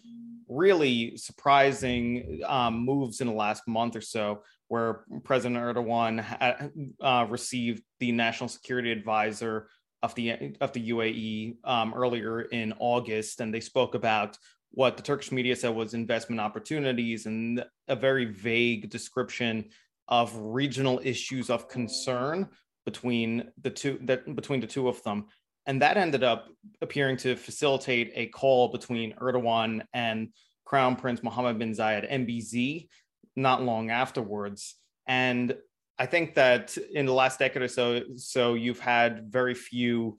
really 0.47 1.17
surprising 1.17 2.41
um, 2.45 2.85
moves 2.85 3.21
in 3.21 3.27
the 3.27 3.33
last 3.33 3.67
month 3.67 3.95
or 3.95 4.01
so, 4.01 4.43
where 4.67 5.03
President 5.23 5.57
Erdogan 5.57 6.93
uh, 7.01 7.25
received 7.29 7.83
the 7.99 8.11
national 8.11 8.49
security 8.49 8.91
advisor 8.91 9.69
of 10.03 10.13
the 10.15 10.55
of 10.61 10.73
the 10.73 10.89
UAE 10.91 11.55
um, 11.63 11.93
earlier 11.95 12.41
in 12.41 12.73
August, 12.77 13.39
and 13.39 13.51
they 13.53 13.61
spoke 13.61 13.95
about 13.95 14.37
what 14.71 14.97
the 14.97 15.03
Turkish 15.03 15.31
media 15.31 15.55
said 15.55 15.69
was 15.69 15.93
investment 15.93 16.41
opportunities 16.41 17.25
and 17.25 17.63
a 17.87 17.95
very 17.95 18.25
vague 18.25 18.89
description 18.89 19.69
of 20.09 20.35
regional 20.35 20.99
issues 21.03 21.49
of 21.49 21.69
concern 21.69 22.49
between 22.85 23.49
the 23.61 23.69
two 23.69 23.97
that 24.03 24.35
between 24.35 24.59
the 24.59 24.67
two 24.67 24.87
of 24.87 25.01
them. 25.03 25.25
And 25.65 25.81
that 25.81 25.95
ended 25.95 26.23
up 26.23 26.49
appearing 26.81 27.15
to 27.17 27.37
facilitate 27.37 28.11
a 28.15 28.27
call 28.27 28.67
between 28.67 29.13
Erdogan 29.13 29.83
and 29.93 30.29
Crown 30.65 30.97
Prince 30.97 31.23
Mohammed 31.23 31.57
bin 31.57 31.71
Zayed 31.71 32.11
MBZ 32.11 32.89
not 33.37 33.63
long 33.63 33.89
afterwards. 33.89 34.75
And 35.07 35.55
I 35.99 36.05
think 36.05 36.35
that 36.35 36.75
in 36.93 37.05
the 37.05 37.13
last 37.13 37.39
decade 37.39 37.61
or 37.61 37.67
so, 37.67 38.01
so 38.15 38.55
you've 38.55 38.79
had 38.79 39.31
very 39.31 39.53
few 39.53 40.17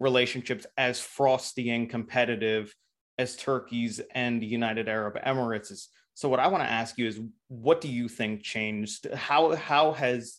relationships 0.00 0.66
as 0.76 1.00
frosty 1.00 1.70
and 1.70 1.88
competitive 1.88 2.74
as 3.18 3.36
Turkey's 3.36 4.00
and 4.14 4.40
the 4.42 4.46
United 4.46 4.88
Arab 4.88 5.16
Emirates. 5.24 5.86
So 6.14 6.28
what 6.28 6.40
I 6.40 6.48
want 6.48 6.62
to 6.62 6.70
ask 6.70 6.98
you 6.98 7.06
is, 7.06 7.20
what 7.48 7.80
do 7.80 7.88
you 7.88 8.08
think 8.08 8.42
changed? 8.42 9.12
How 9.14 9.54
how 9.54 9.92
has 9.92 10.38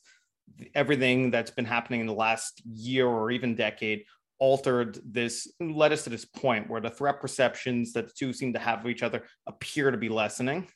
everything 0.73 1.31
that's 1.31 1.51
been 1.51 1.65
happening 1.65 2.01
in 2.01 2.07
the 2.07 2.13
last 2.13 2.61
year 2.65 3.07
or 3.07 3.31
even 3.31 3.55
decade 3.55 4.03
altered 4.39 4.99
this 5.05 5.51
led 5.59 5.91
us 5.91 6.03
to 6.03 6.09
this 6.09 6.25
point 6.25 6.69
where 6.69 6.81
the 6.81 6.89
threat 6.89 7.19
perceptions 7.19 7.93
that 7.93 8.07
the 8.07 8.13
two 8.17 8.33
seem 8.33 8.53
to 8.53 8.59
have 8.59 8.81
of 8.81 8.87
each 8.87 9.01
other 9.01 9.23
appear 9.47 9.91
to 9.91 9.97
be 9.97 10.09
lessening 10.09 10.67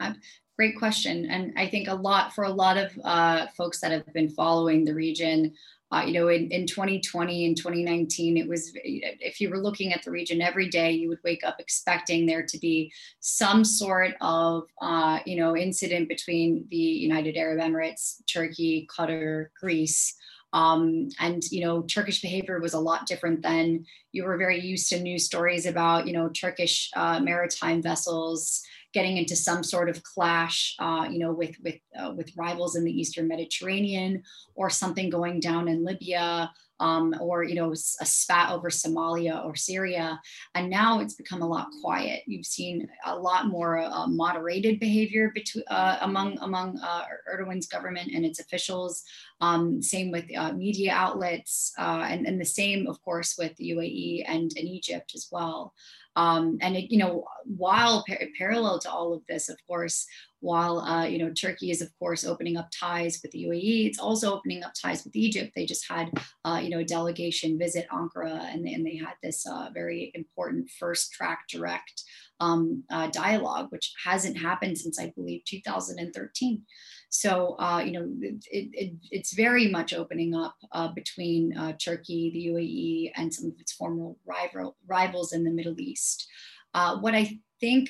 um, 0.00 0.16
great 0.58 0.76
question. 0.76 1.30
And 1.30 1.52
i 1.56 1.66
think 1.66 1.88
a 1.88 1.94
lot 1.94 2.34
for 2.34 2.44
a 2.44 2.50
lot 2.50 2.76
of 2.76 2.90
uh, 3.04 3.46
folks 3.56 3.80
that 3.80 3.92
have 3.92 4.12
been 4.12 4.28
following 4.28 4.84
the 4.84 4.94
region 4.94 5.54
uh, 5.90 6.02
you 6.06 6.12
know 6.12 6.28
in, 6.28 6.50
in 6.50 6.66
2020 6.66 7.46
and 7.46 7.56
2019 7.56 8.36
it 8.36 8.46
was 8.46 8.72
if 8.74 9.40
you 9.40 9.48
were 9.48 9.58
looking 9.58 9.92
at 9.92 10.02
the 10.02 10.10
region 10.10 10.42
every 10.42 10.68
day 10.68 10.90
you 10.90 11.08
would 11.08 11.20
wake 11.24 11.44
up 11.44 11.56
expecting 11.58 12.26
there 12.26 12.44
to 12.44 12.58
be 12.58 12.92
some 13.20 13.64
sort 13.64 14.14
of 14.20 14.64
uh, 14.82 15.18
you 15.24 15.36
know 15.36 15.56
incident 15.56 16.08
between 16.08 16.66
the 16.70 16.76
united 16.76 17.36
arab 17.36 17.58
emirates 17.60 18.16
turkey 18.26 18.86
qatar 18.94 19.46
greece. 19.60 20.14
Um, 20.54 21.10
and 21.20 21.42
you 21.50 21.62
know 21.64 21.82
turkish 21.82 22.22
behavior 22.22 22.58
was 22.58 22.72
a 22.72 22.80
lot 22.80 23.06
different 23.06 23.42
than 23.42 23.84
you 24.12 24.24
were 24.24 24.38
very 24.38 24.58
used 24.58 24.88
to 24.88 24.98
news 24.98 25.26
stories 25.26 25.66
about 25.66 26.06
you 26.06 26.14
know 26.14 26.30
turkish 26.30 26.90
uh, 26.96 27.20
maritime 27.20 27.82
vessels 27.82 28.62
getting 28.94 29.16
into 29.16 29.36
some 29.36 29.62
sort 29.62 29.88
of 29.88 30.02
clash, 30.02 30.74
uh, 30.78 31.06
you 31.10 31.18
know, 31.18 31.32
with 31.32 31.56
with 31.62 31.78
uh, 31.98 32.12
with 32.16 32.36
rivals 32.36 32.76
in 32.76 32.84
the 32.84 33.00
Eastern 33.00 33.28
Mediterranean, 33.28 34.22
or 34.54 34.70
something 34.70 35.10
going 35.10 35.40
down 35.40 35.68
in 35.68 35.84
Libya, 35.84 36.50
um, 36.80 37.14
or 37.20 37.42
you 37.44 37.54
know, 37.54 37.72
a 37.72 37.76
spat 37.76 38.52
over 38.52 38.70
Somalia 38.70 39.44
or 39.44 39.54
Syria. 39.56 40.20
And 40.54 40.70
now 40.70 41.00
it's 41.00 41.14
become 41.14 41.42
a 41.42 41.48
lot 41.48 41.68
quiet. 41.82 42.22
You've 42.26 42.46
seen 42.46 42.88
a 43.04 43.16
lot 43.16 43.46
more 43.46 43.78
uh, 43.78 44.06
moderated 44.06 44.80
behavior 44.80 45.32
between 45.34 45.64
uh, 45.68 45.98
among 46.02 46.38
among 46.38 46.78
uh, 46.78 47.04
Erdogan's 47.30 47.66
government 47.66 48.10
and 48.14 48.24
its 48.24 48.40
officials. 48.40 49.04
Um, 49.40 49.82
same 49.82 50.10
with 50.10 50.24
uh, 50.36 50.52
media 50.52 50.92
outlets, 50.92 51.72
and 51.78 52.26
and 52.26 52.40
the 52.40 52.44
same, 52.44 52.86
of 52.86 53.02
course, 53.02 53.36
with 53.38 53.54
the 53.56 53.70
UAE 53.70 54.24
and, 54.26 54.50
and 54.56 54.68
Egypt 54.68 55.12
as 55.14 55.28
well. 55.30 55.74
Um, 56.18 56.58
and 56.62 56.76
it, 56.76 56.90
you 56.90 56.98
know, 56.98 57.24
while 57.44 58.04
par- 58.04 58.18
parallel 58.36 58.80
to 58.80 58.90
all 58.90 59.14
of 59.14 59.22
this, 59.28 59.48
of 59.48 59.56
course, 59.68 60.04
while 60.40 60.80
uh, 60.80 61.04
you 61.04 61.18
know 61.18 61.32
Turkey 61.32 61.70
is 61.70 61.82
of 61.82 61.90
course 61.98 62.24
opening 62.24 62.56
up 62.56 62.68
ties 62.70 63.20
with 63.22 63.32
the 63.32 63.44
UAE, 63.44 63.86
it's 63.86 63.98
also 63.98 64.32
opening 64.32 64.62
up 64.62 64.72
ties 64.80 65.04
with 65.04 65.16
Egypt. 65.16 65.52
They 65.54 65.66
just 65.66 65.88
had 65.90 66.10
uh, 66.44 66.60
you 66.62 66.70
know 66.70 66.78
a 66.78 66.84
delegation 66.84 67.58
visit 67.58 67.86
Ankara, 67.92 68.52
and 68.52 68.64
they, 68.64 68.72
and 68.72 68.86
they 68.86 68.96
had 68.96 69.14
this 69.22 69.46
uh, 69.46 69.70
very 69.74 70.12
important 70.14 70.70
first 70.78 71.12
track 71.12 71.40
direct 71.50 72.04
um, 72.40 72.84
uh, 72.90 73.08
dialogue, 73.08 73.66
which 73.70 73.92
hasn't 74.04 74.38
happened 74.38 74.78
since 74.78 75.00
I 75.00 75.12
believe 75.16 75.44
2013. 75.44 76.62
So, 77.10 77.56
uh, 77.58 77.82
you 77.84 77.92
know, 77.92 78.06
it, 78.20 78.44
it, 78.50 78.92
it's 79.10 79.34
very 79.34 79.68
much 79.68 79.94
opening 79.94 80.34
up 80.34 80.54
uh, 80.72 80.88
between 80.88 81.54
Turkey, 81.82 82.30
the 82.30 82.48
UAE, 82.48 83.12
and 83.16 83.32
some 83.32 83.46
of 83.46 83.58
its 83.58 83.72
former 83.72 84.12
rival, 84.26 84.76
rivals 84.86 85.32
in 85.32 85.42
the 85.42 85.50
Middle 85.50 85.80
East. 85.80 86.28
What 86.72 87.14
I 87.14 87.38
think 87.60 87.88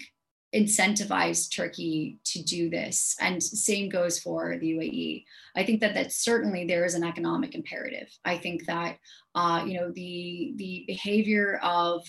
incentivized 0.55 1.55
Turkey 1.55 2.19
to 2.25 2.43
do 2.43 2.71
this, 2.71 3.15
and 3.21 3.43
same 3.43 3.89
goes 3.89 4.19
for 4.19 4.57
the 4.59 4.73
UAE. 4.73 5.25
I 5.57 5.65
think 5.65 5.81
that 5.81 5.95
that 5.95 6.13
certainly 6.13 6.67
there 6.67 6.85
is 6.85 6.95
an 6.95 7.05
economic 7.05 7.55
imperative. 7.55 8.09
I 8.25 8.39
think 8.39 8.65
that 8.67 8.99
uh, 9.35 9.65
you 9.67 9.75
know 9.75 9.91
the 9.91 10.55
the 10.57 10.85
behavior 10.87 11.61
of 11.63 12.03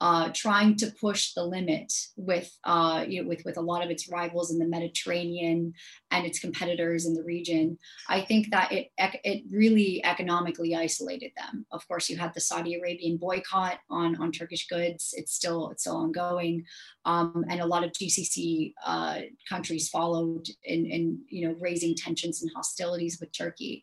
uh, 0.00 0.30
trying 0.34 0.76
to 0.76 0.92
push 1.00 1.32
the 1.32 1.42
limit 1.42 1.92
with, 2.16 2.50
uh, 2.64 3.04
you 3.08 3.22
know, 3.22 3.28
with, 3.28 3.42
with 3.44 3.56
a 3.56 3.62
lot 3.62 3.82
of 3.82 3.90
its 3.90 4.10
rivals 4.10 4.50
in 4.50 4.58
the 4.58 4.66
Mediterranean 4.66 5.72
and 6.10 6.26
its 6.26 6.38
competitors 6.38 7.06
in 7.06 7.14
the 7.14 7.22
region. 7.22 7.78
I 8.08 8.20
think 8.20 8.50
that 8.50 8.72
it, 8.72 8.88
it 8.98 9.44
really 9.50 10.04
economically 10.04 10.74
isolated 10.74 11.32
them. 11.36 11.64
Of 11.72 11.86
course, 11.88 12.10
you 12.10 12.18
had 12.18 12.34
the 12.34 12.40
Saudi 12.40 12.74
Arabian 12.74 13.16
boycott 13.16 13.78
on, 13.88 14.16
on 14.16 14.32
Turkish 14.32 14.66
goods. 14.66 15.14
It's 15.16 15.32
still, 15.32 15.70
it's 15.70 15.84
still 15.84 15.96
ongoing. 15.96 16.64
Um, 17.06 17.44
and 17.48 17.60
a 17.60 17.66
lot 17.66 17.84
of 17.84 17.92
GCC 17.92 18.74
uh, 18.84 19.20
countries 19.48 19.88
followed 19.88 20.46
in, 20.64 20.84
in, 20.84 21.20
you 21.30 21.48
know, 21.48 21.54
raising 21.58 21.94
tensions 21.94 22.42
and 22.42 22.50
hostilities 22.54 23.18
with 23.18 23.32
Turkey. 23.32 23.82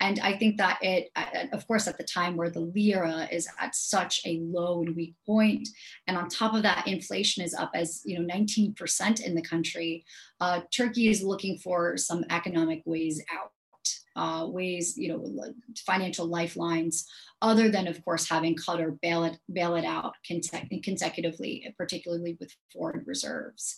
And 0.00 0.20
I 0.20 0.36
think 0.36 0.58
that 0.58 0.78
it, 0.82 1.10
of 1.52 1.66
course, 1.66 1.88
at 1.88 1.96
the 1.96 2.04
time 2.04 2.36
where 2.36 2.50
the 2.50 2.60
lira 2.60 3.28
is 3.32 3.48
at 3.58 3.74
such 3.74 4.20
a 4.26 4.40
low 4.42 4.82
and 4.82 4.94
weak 4.94 5.14
point, 5.24 5.68
and 6.06 6.16
on 6.16 6.28
top 6.28 6.54
of 6.54 6.62
that, 6.62 6.86
inflation 6.86 7.42
is 7.42 7.54
up 7.54 7.70
as 7.74 8.02
you 8.04 8.18
know 8.18 8.34
19% 8.34 9.20
in 9.24 9.34
the 9.34 9.42
country. 9.42 10.04
Uh, 10.40 10.60
Turkey 10.70 11.08
is 11.08 11.22
looking 11.22 11.58
for 11.58 11.96
some 11.96 12.24
economic 12.30 12.82
ways 12.84 13.22
out. 13.32 13.52
Uh, 14.16 14.46
ways, 14.46 14.96
you 14.96 15.08
know, 15.08 15.52
financial 15.86 16.26
lifelines, 16.26 17.06
other 17.42 17.68
than, 17.68 17.86
of 17.86 18.02
course, 18.02 18.26
having 18.26 18.56
Qatar 18.56 18.98
bail 19.02 19.24
it, 19.24 19.38
bail 19.52 19.76
it 19.76 19.84
out 19.84 20.14
consecutively, 20.24 21.74
particularly 21.76 22.34
with 22.40 22.50
foreign 22.72 23.04
reserves. 23.04 23.76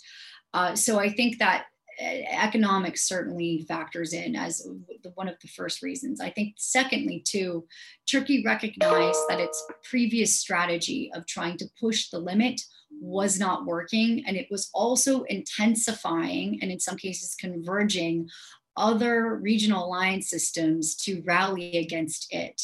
Uh, 0.54 0.76
so 0.76 1.00
I 1.00 1.10
think 1.10 1.40
that 1.40 1.64
Uh, 2.00 2.22
economics 2.30 3.08
certainly 3.08 3.64
factors 3.66 4.12
in 4.12 4.36
as 4.36 4.68
one 5.14 5.28
of 5.28 5.34
the 5.40 5.48
first 5.48 5.82
reasons. 5.82 6.20
I 6.20 6.30
think, 6.30 6.54
secondly, 6.56 7.20
too, 7.26 7.66
Turkey 8.08 8.44
recognized 8.44 9.18
that 9.28 9.40
its 9.40 9.66
previous 9.82 10.38
strategy 10.38 11.10
of 11.12 11.26
trying 11.26 11.56
to 11.58 11.66
push 11.80 12.10
the 12.10 12.20
limit 12.20 12.60
was 13.00 13.40
not 13.40 13.66
working, 13.66 14.24
and 14.26 14.36
it 14.36 14.46
was 14.48 14.70
also 14.72 15.24
intensifying 15.24 16.60
and, 16.62 16.70
in 16.70 16.78
some 16.78 16.96
cases, 16.96 17.34
converging 17.34 18.28
other 18.76 19.34
regional 19.36 19.86
alliance 19.86 20.30
systems 20.30 20.94
to 20.94 21.22
rally 21.26 21.78
against 21.78 22.28
it 22.30 22.62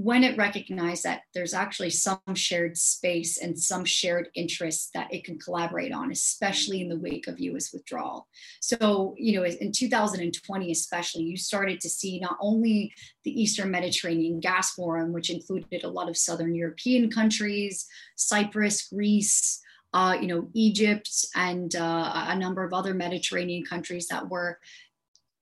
when 0.00 0.22
it 0.22 0.38
recognized 0.38 1.02
that 1.02 1.22
there's 1.34 1.52
actually 1.52 1.90
some 1.90 2.20
shared 2.34 2.76
space 2.78 3.36
and 3.36 3.58
some 3.58 3.84
shared 3.84 4.28
interests 4.36 4.90
that 4.94 5.12
it 5.12 5.24
can 5.24 5.36
collaborate 5.40 5.92
on, 5.92 6.12
especially 6.12 6.80
in 6.80 6.88
the 6.88 7.00
wake 7.00 7.26
of 7.26 7.40
US 7.40 7.72
withdrawal. 7.72 8.28
So, 8.60 9.16
you 9.18 9.34
know, 9.34 9.44
in 9.44 9.72
2020, 9.72 10.70
especially, 10.70 11.24
you 11.24 11.36
started 11.36 11.80
to 11.80 11.88
see 11.88 12.20
not 12.20 12.36
only 12.40 12.92
the 13.24 13.42
Eastern 13.42 13.72
Mediterranean 13.72 14.38
Gas 14.38 14.70
Forum, 14.74 15.12
which 15.12 15.30
included 15.30 15.82
a 15.82 15.90
lot 15.90 16.08
of 16.08 16.16
Southern 16.16 16.54
European 16.54 17.10
countries, 17.10 17.88
Cyprus, 18.14 18.86
Greece, 18.86 19.60
uh, 19.94 20.16
you 20.20 20.28
know, 20.28 20.48
Egypt, 20.54 21.10
and 21.34 21.74
uh, 21.74 22.26
a 22.28 22.36
number 22.36 22.62
of 22.62 22.72
other 22.72 22.94
Mediterranean 22.94 23.64
countries 23.64 24.06
that 24.08 24.28
were 24.28 24.60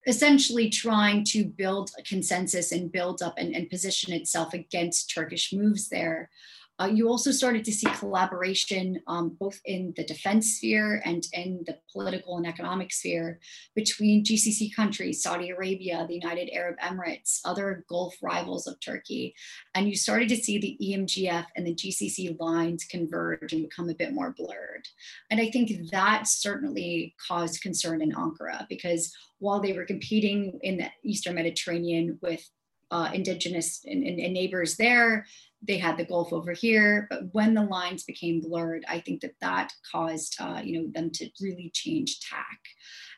essentially 0.06 0.70
trying 0.70 1.24
to 1.24 1.44
build 1.44 1.90
a 1.98 2.02
consensus 2.02 2.72
and 2.72 2.92
build 2.92 3.22
up 3.22 3.34
and, 3.38 3.54
and 3.54 3.68
position 3.68 4.12
itself 4.12 4.54
against 4.54 5.12
Turkish 5.12 5.52
moves 5.52 5.88
there. 5.88 6.30
Uh, 6.78 6.86
you 6.86 7.08
also 7.08 7.30
started 7.30 7.64
to 7.64 7.72
see 7.72 7.86
collaboration 7.98 9.00
um, 9.06 9.36
both 9.40 9.60
in 9.64 9.94
the 9.96 10.04
defense 10.04 10.56
sphere 10.56 11.00
and 11.04 11.26
in 11.32 11.64
the 11.66 11.78
political 11.90 12.36
and 12.36 12.46
economic 12.46 12.92
sphere 12.92 13.40
between 13.74 14.24
GCC 14.24 14.74
countries, 14.74 15.22
Saudi 15.22 15.50
Arabia, 15.50 16.04
the 16.06 16.14
United 16.14 16.50
Arab 16.52 16.76
Emirates, 16.78 17.40
other 17.44 17.84
Gulf 17.88 18.14
rivals 18.22 18.66
of 18.66 18.78
Turkey. 18.80 19.34
And 19.74 19.88
you 19.88 19.96
started 19.96 20.28
to 20.28 20.36
see 20.36 20.58
the 20.58 20.76
EMGF 20.82 21.46
and 21.56 21.66
the 21.66 21.74
GCC 21.74 22.38
lines 22.38 22.84
converge 22.84 23.52
and 23.52 23.62
become 23.62 23.88
a 23.88 23.94
bit 23.94 24.12
more 24.12 24.34
blurred. 24.36 24.86
And 25.30 25.40
I 25.40 25.50
think 25.50 25.90
that 25.90 26.26
certainly 26.26 27.14
caused 27.26 27.62
concern 27.62 28.02
in 28.02 28.12
Ankara 28.12 28.68
because 28.68 29.14
while 29.38 29.60
they 29.60 29.72
were 29.72 29.84
competing 29.84 30.58
in 30.62 30.78
the 30.78 30.90
Eastern 31.02 31.34
Mediterranean 31.34 32.18
with 32.20 32.46
uh, 32.90 33.10
indigenous 33.12 33.84
and, 33.84 34.04
and, 34.04 34.20
and, 34.20 34.32
neighbors 34.32 34.76
there. 34.76 35.26
They 35.62 35.78
had 35.78 35.96
the 35.96 36.04
Gulf 36.04 36.32
over 36.32 36.52
here, 36.52 37.06
but 37.10 37.32
when 37.32 37.54
the 37.54 37.62
lines 37.62 38.04
became 38.04 38.40
blurred, 38.40 38.84
I 38.88 39.00
think 39.00 39.22
that 39.22 39.34
that 39.40 39.72
caused 39.90 40.36
uh, 40.40 40.60
you 40.62 40.80
know 40.80 40.88
them 40.92 41.10
to 41.12 41.28
really 41.40 41.70
change 41.74 42.20
tack. 42.20 42.60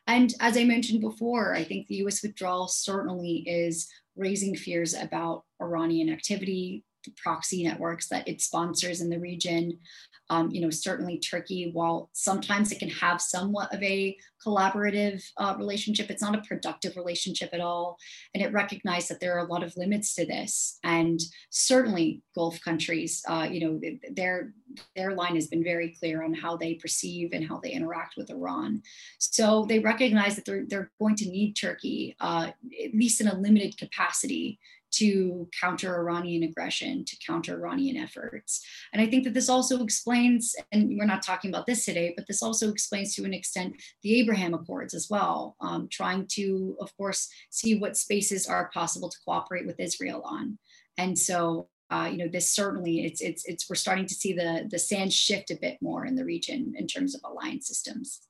And 0.06 0.32
as 0.40 0.56
I 0.56 0.64
mentioned 0.64 1.00
before, 1.00 1.54
I 1.54 1.64
think 1.64 1.86
the 1.86 1.96
U.S. 1.96 2.22
withdrawal 2.22 2.68
certainly 2.68 3.44
is 3.46 3.88
raising 4.16 4.56
fears 4.56 4.94
about 4.94 5.44
Iranian 5.60 6.10
activity. 6.10 6.84
Proxy 7.16 7.64
networks 7.64 8.08
that 8.08 8.26
it 8.28 8.40
sponsors 8.40 9.00
in 9.00 9.10
the 9.10 9.20
region. 9.20 9.78
Um, 10.30 10.50
you 10.50 10.60
know, 10.60 10.68
certainly 10.68 11.18
Turkey, 11.18 11.70
while 11.72 12.10
sometimes 12.12 12.70
it 12.70 12.78
can 12.78 12.90
have 12.90 13.20
somewhat 13.20 13.74
of 13.74 13.82
a 13.82 14.14
collaborative 14.44 15.24
uh, 15.38 15.54
relationship, 15.58 16.10
it's 16.10 16.22
not 16.22 16.34
a 16.34 16.42
productive 16.42 16.96
relationship 16.96 17.50
at 17.52 17.60
all. 17.60 17.96
And 18.34 18.42
it 18.42 18.52
recognized 18.52 19.08
that 19.08 19.20
there 19.20 19.34
are 19.36 19.46
a 19.46 19.50
lot 19.50 19.62
of 19.62 19.76
limits 19.76 20.14
to 20.14 20.26
this. 20.26 20.78
And 20.84 21.18
certainly 21.50 22.22
Gulf 22.34 22.60
countries, 22.60 23.22
uh, 23.26 23.48
you 23.50 23.60
know, 23.60 23.80
their, 24.14 24.52
their 24.94 25.14
line 25.14 25.34
has 25.34 25.46
been 25.46 25.64
very 25.64 25.96
clear 25.98 26.22
on 26.22 26.34
how 26.34 26.56
they 26.56 26.74
perceive 26.74 27.30
and 27.32 27.48
how 27.48 27.58
they 27.58 27.70
interact 27.70 28.16
with 28.18 28.30
Iran. 28.30 28.82
So 29.18 29.64
they 29.66 29.78
recognize 29.78 30.36
that 30.36 30.44
they're, 30.44 30.64
they're 30.68 30.90
going 31.00 31.16
to 31.16 31.30
need 31.30 31.54
Turkey, 31.54 32.16
uh, 32.20 32.50
at 32.84 32.94
least 32.94 33.20
in 33.22 33.28
a 33.28 33.38
limited 33.38 33.78
capacity, 33.78 34.58
to 34.92 35.48
counter 35.60 35.94
Iranian 35.96 36.42
aggression, 36.42 37.04
to 37.04 37.16
counter 37.26 37.54
Iranian 37.54 37.96
efforts. 37.96 38.64
And 38.92 39.02
I 39.02 39.06
think 39.06 39.24
that 39.24 39.34
this 39.34 39.48
also 39.48 39.82
explains, 39.82 40.54
and 40.72 40.96
we're 40.98 41.04
not 41.06 41.22
talking 41.22 41.50
about 41.50 41.66
this 41.66 41.84
today, 41.84 42.14
but 42.16 42.26
this 42.26 42.42
also 42.42 42.70
explains 42.70 43.14
to 43.14 43.24
an 43.24 43.34
extent 43.34 43.74
the 44.02 44.18
Abraham 44.20 44.54
Accords 44.54 44.94
as 44.94 45.08
well, 45.10 45.56
um, 45.60 45.88
trying 45.90 46.26
to, 46.32 46.76
of 46.80 46.96
course, 46.96 47.28
see 47.50 47.78
what 47.78 47.96
spaces 47.96 48.46
are 48.46 48.70
possible 48.72 49.08
to 49.08 49.18
cooperate 49.24 49.66
with 49.66 49.80
Israel 49.80 50.22
on. 50.24 50.58
And 50.96 51.18
so, 51.18 51.68
uh, 51.90 52.08
you 52.10 52.18
know, 52.18 52.28
this 52.28 52.52
certainly 52.52 53.04
it's 53.04 53.20
it's 53.20 53.44
it's 53.46 53.68
we're 53.68 53.76
starting 53.76 54.06
to 54.06 54.14
see 54.14 54.32
the 54.32 54.66
the 54.70 54.78
sand 54.78 55.12
shift 55.12 55.50
a 55.50 55.56
bit 55.56 55.78
more 55.80 56.04
in 56.04 56.16
the 56.16 56.24
region 56.24 56.74
in 56.76 56.86
terms 56.86 57.14
of 57.14 57.22
alliance 57.24 57.66
systems. 57.68 58.20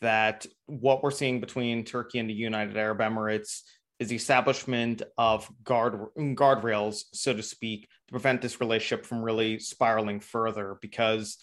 That 0.00 0.46
what 0.66 1.02
we're 1.02 1.10
seeing 1.10 1.40
between 1.40 1.84
Turkey 1.84 2.18
and 2.18 2.28
the 2.28 2.34
United 2.34 2.76
Arab 2.76 2.98
Emirates 2.98 3.60
is 4.00 4.08
the 4.08 4.16
establishment 4.16 5.02
of 5.18 5.48
guard 5.62 6.06
guardrails, 6.16 7.04
so 7.12 7.34
to 7.34 7.42
speak, 7.42 7.82
to 8.08 8.12
prevent 8.12 8.40
this 8.40 8.60
relationship 8.60 9.06
from 9.06 9.22
really 9.22 9.60
spiraling 9.60 10.18
further. 10.18 10.78
Because 10.80 11.36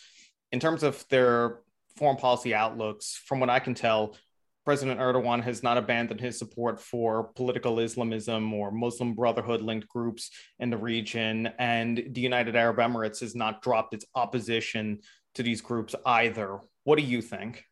in 0.51 0.59
terms 0.59 0.81
of 0.83 1.07
their 1.09 1.59
foreign 1.95 2.17
policy 2.17 2.53
outlooks, 2.53 3.21
from 3.25 3.39
what 3.39 3.51
I 3.51 3.59
can 3.59 3.75
tell, 3.75 4.17
President 4.65 4.99
Erdogan 4.99 5.43
has 5.43 5.63
not 5.63 5.77
abandoned 5.77 6.19
his 6.19 6.37
support 6.37 6.81
for 6.81 7.25
political 7.35 7.79
Islamism 7.79 8.53
or 8.53 8.69
Muslim 8.69 9.13
Brotherhood 9.13 9.61
linked 9.61 9.87
groups 9.87 10.29
in 10.59 10.69
the 10.69 10.77
region. 10.77 11.49
And 11.57 12.03
the 12.11 12.21
United 12.21 12.55
Arab 12.55 12.77
Emirates 12.77 13.21
has 13.21 13.33
not 13.33 13.61
dropped 13.61 13.93
its 13.93 14.05
opposition 14.13 14.99
to 15.35 15.43
these 15.43 15.61
groups 15.61 15.95
either. 16.05 16.59
What 16.83 16.97
do 16.97 17.05
you 17.05 17.21
think? 17.21 17.63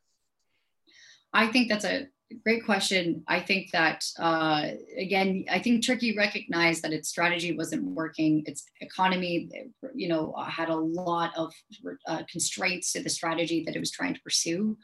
I 1.34 1.48
think 1.48 1.68
that's 1.68 1.84
a 1.84 2.08
great 2.44 2.66
question. 2.66 3.24
I 3.28 3.40
think 3.40 3.72
that 3.72 4.04
uh, 4.20 4.70
again, 4.98 5.46
I 5.50 5.60
think 5.60 5.86
Turkey 5.86 6.16
recognized 6.18 6.84
that 6.84 6.94
its 6.94 7.10
strategy 7.10 7.56
wasn't 7.56 7.84
working. 7.84 8.44
Its 8.46 8.66
economy, 8.82 9.50
you 9.94 10.08
know, 10.08 10.34
had 10.48 10.70
a 10.70 10.76
lot 10.76 11.32
of 11.38 11.54
uh, 12.08 12.24
constraints 12.30 12.92
to 12.94 13.04
the 13.04 13.10
strategy 13.10 13.64
that 13.66 13.76
it 13.76 13.80
was 13.80 13.92
trying 13.92 14.14
to 14.14 14.22
pursue. 14.22 14.78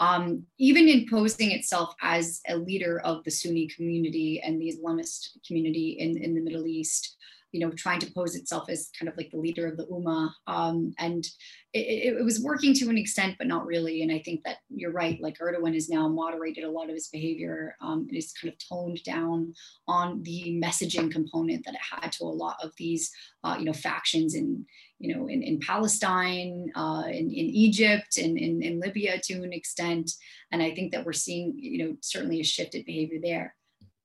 Um, 0.00 0.44
even 0.58 0.88
imposing 0.88 1.52
itself 1.52 1.94
as 2.02 2.40
a 2.48 2.56
leader 2.56 3.00
of 3.00 3.22
the 3.22 3.30
Sunni 3.30 3.68
community 3.68 4.40
and 4.44 4.60
the 4.60 4.72
Islamist 4.72 5.28
community 5.46 5.96
in, 6.00 6.16
in 6.20 6.34
the 6.34 6.40
Middle 6.40 6.66
East, 6.66 7.16
you 7.54 7.60
know, 7.60 7.70
trying 7.70 8.00
to 8.00 8.10
pose 8.10 8.34
itself 8.34 8.68
as 8.68 8.90
kind 8.98 9.08
of 9.08 9.16
like 9.16 9.30
the 9.30 9.38
leader 9.38 9.68
of 9.68 9.76
the 9.76 9.86
Ummah. 9.86 10.28
Um, 10.48 10.92
and 10.98 11.24
it, 11.72 12.16
it, 12.18 12.24
was 12.24 12.40
working 12.40 12.74
to 12.74 12.90
an 12.90 12.98
extent, 12.98 13.36
but 13.38 13.46
not 13.46 13.64
really. 13.64 14.02
And 14.02 14.10
I 14.10 14.18
think 14.18 14.42
that 14.42 14.56
you're 14.70 14.90
right. 14.90 15.22
Like 15.22 15.38
Erdogan 15.38 15.72
has 15.74 15.88
now 15.88 16.08
moderated 16.08 16.64
a 16.64 16.70
lot 16.70 16.88
of 16.88 16.96
his 16.96 17.06
behavior. 17.06 17.76
Um, 17.80 18.08
it 18.10 18.16
is 18.16 18.32
kind 18.32 18.52
of 18.52 18.58
toned 18.58 19.04
down 19.04 19.54
on 19.86 20.20
the 20.24 20.60
messaging 20.60 21.12
component 21.12 21.64
that 21.64 21.74
it 21.74 22.02
had 22.02 22.10
to 22.14 22.24
a 22.24 22.26
lot 22.26 22.56
of 22.60 22.72
these, 22.76 23.12
uh, 23.44 23.54
you 23.56 23.66
know, 23.66 23.72
factions 23.72 24.34
in, 24.34 24.66
you 24.98 25.14
know, 25.14 25.28
in, 25.28 25.40
in 25.44 25.60
Palestine, 25.60 26.72
uh, 26.74 27.04
in, 27.06 27.30
in 27.30 27.30
Egypt, 27.30 28.16
and 28.16 28.36
in, 28.36 28.64
in 28.64 28.80
Libya 28.80 29.20
to 29.26 29.44
an 29.44 29.52
extent. 29.52 30.10
And 30.50 30.60
I 30.60 30.74
think 30.74 30.90
that 30.90 31.06
we're 31.06 31.12
seeing, 31.12 31.54
you 31.56 31.86
know, 31.86 31.96
certainly 32.00 32.40
a 32.40 32.44
shifted 32.44 32.84
behavior 32.84 33.20
there. 33.22 33.54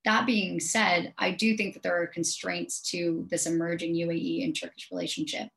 That 0.05 0.25
being 0.25 0.59
said, 0.59 1.13
I 1.17 1.31
do 1.31 1.57
think 1.57 1.73
that 1.73 1.83
there 1.83 2.01
are 2.01 2.07
constraints 2.07 2.81
to 2.91 3.27
this 3.29 3.45
emerging 3.45 3.95
UAE 3.95 4.43
and 4.43 4.55
Turkish 4.55 4.89
relationship. 4.91 5.49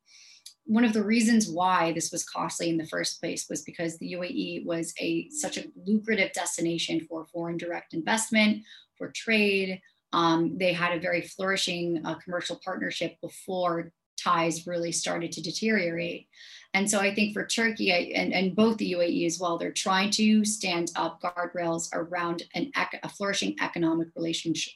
One 0.65 0.85
of 0.85 0.93
the 0.93 1.03
reasons 1.03 1.49
why 1.49 1.91
this 1.93 2.11
was 2.11 2.23
costly 2.23 2.69
in 2.69 2.77
the 2.77 2.85
first 2.85 3.19
place 3.19 3.47
was 3.49 3.61
because 3.61 3.97
the 3.97 4.13
UAE 4.13 4.65
was 4.65 4.93
a 4.99 5.29
such 5.29 5.57
a 5.57 5.65
lucrative 5.85 6.31
destination 6.33 7.05
for 7.07 7.25
foreign 7.25 7.57
direct 7.57 7.93
investment, 7.93 8.63
for 8.97 9.11
trade. 9.11 9.81
Um, 10.13 10.57
they 10.57 10.73
had 10.73 10.95
a 10.95 11.01
very 11.01 11.21
flourishing 11.21 12.01
uh, 12.05 12.15
commercial 12.15 12.59
partnership 12.63 13.19
before 13.21 13.91
ties 14.17 14.67
really 14.67 14.91
started 14.91 15.31
to 15.33 15.41
deteriorate. 15.41 16.27
And 16.73 16.89
so 16.89 16.99
I 16.99 17.13
think 17.13 17.33
for 17.33 17.45
Turkey 17.45 18.13
and, 18.13 18.33
and 18.33 18.55
both 18.55 18.77
the 18.77 18.93
UAE 18.93 19.25
as 19.27 19.39
well, 19.39 19.57
they're 19.57 19.71
trying 19.71 20.09
to 20.11 20.43
stand 20.43 20.91
up 20.95 21.21
guardrails 21.21 21.89
around 21.93 22.43
an, 22.55 22.71
a 23.03 23.09
flourishing 23.09 23.55
economic 23.61 24.07
relationship, 24.15 24.73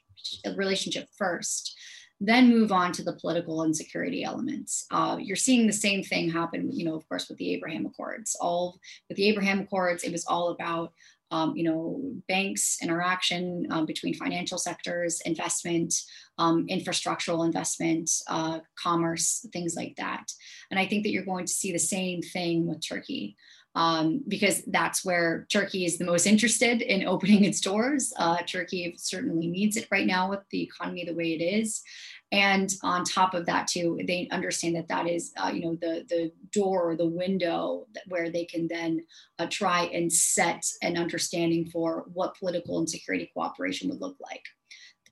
relationship 0.55 1.07
first, 1.17 1.75
then 2.19 2.49
move 2.49 2.71
on 2.71 2.91
to 2.91 3.03
the 3.03 3.13
political 3.13 3.61
and 3.63 3.75
security 3.75 4.23
elements. 4.23 4.85
Uh, 4.91 5.17
you're 5.19 5.35
seeing 5.35 5.67
the 5.67 5.73
same 5.73 6.03
thing 6.03 6.29
happen, 6.29 6.71
you 6.71 6.85
know, 6.85 6.95
of 6.95 7.07
course, 7.09 7.29
with 7.29 7.37
the 7.37 7.53
Abraham 7.53 7.85
Accords. 7.85 8.35
All 8.39 8.79
with 9.09 9.17
the 9.17 9.27
Abraham 9.29 9.61
Accords, 9.61 10.03
it 10.03 10.11
was 10.11 10.25
all 10.25 10.49
about 10.49 10.93
um, 11.31 11.55
you 11.55 11.63
know, 11.63 12.01
banks, 12.27 12.77
interaction 12.81 13.67
um, 13.69 13.85
between 13.85 14.13
financial 14.13 14.57
sectors, 14.57 15.21
investment, 15.25 15.93
um, 16.37 16.67
infrastructural 16.67 17.45
investment, 17.45 18.09
uh, 18.27 18.59
commerce, 18.81 19.45
things 19.51 19.75
like 19.75 19.95
that. 19.97 20.31
And 20.71 20.79
I 20.79 20.85
think 20.85 21.03
that 21.03 21.11
you're 21.11 21.25
going 21.25 21.45
to 21.45 21.53
see 21.53 21.71
the 21.71 21.79
same 21.79 22.21
thing 22.21 22.67
with 22.67 22.85
Turkey. 22.87 23.35
Um, 23.75 24.23
because 24.27 24.63
that's 24.65 25.05
where 25.05 25.45
Turkey 25.51 25.85
is 25.85 25.99
the 25.99 26.05
most 26.05 26.25
interested 26.25 26.81
in 26.81 27.07
opening 27.07 27.43
its 27.43 27.61
doors. 27.61 28.11
Uh, 28.17 28.37
Turkey 28.41 28.95
certainly 28.97 29.45
needs 29.45 29.77
it 29.77 29.87
right 29.91 30.07
now 30.07 30.31
with 30.31 30.39
the 30.49 30.63
economy 30.63 31.05
the 31.05 31.13
way 31.13 31.33
it 31.33 31.43
is 31.43 31.83
and 32.31 32.73
on 32.83 33.05
top 33.05 33.33
of 33.33 33.45
that 33.45 33.67
too 33.67 33.99
they 34.05 34.27
understand 34.31 34.75
that 34.75 34.87
that 34.89 35.07
is 35.07 35.31
uh, 35.37 35.49
you 35.53 35.61
know 35.61 35.75
the 35.75 36.05
the 36.09 36.31
door 36.51 36.89
or 36.89 36.95
the 36.95 37.05
window 37.05 37.85
where 38.07 38.29
they 38.29 38.43
can 38.43 38.67
then 38.67 39.01
uh, 39.39 39.47
try 39.49 39.83
and 39.85 40.11
set 40.11 40.63
an 40.81 40.97
understanding 40.97 41.69
for 41.69 42.05
what 42.13 42.37
political 42.37 42.79
and 42.79 42.89
security 42.89 43.29
cooperation 43.33 43.89
would 43.89 44.01
look 44.01 44.17
like 44.19 44.43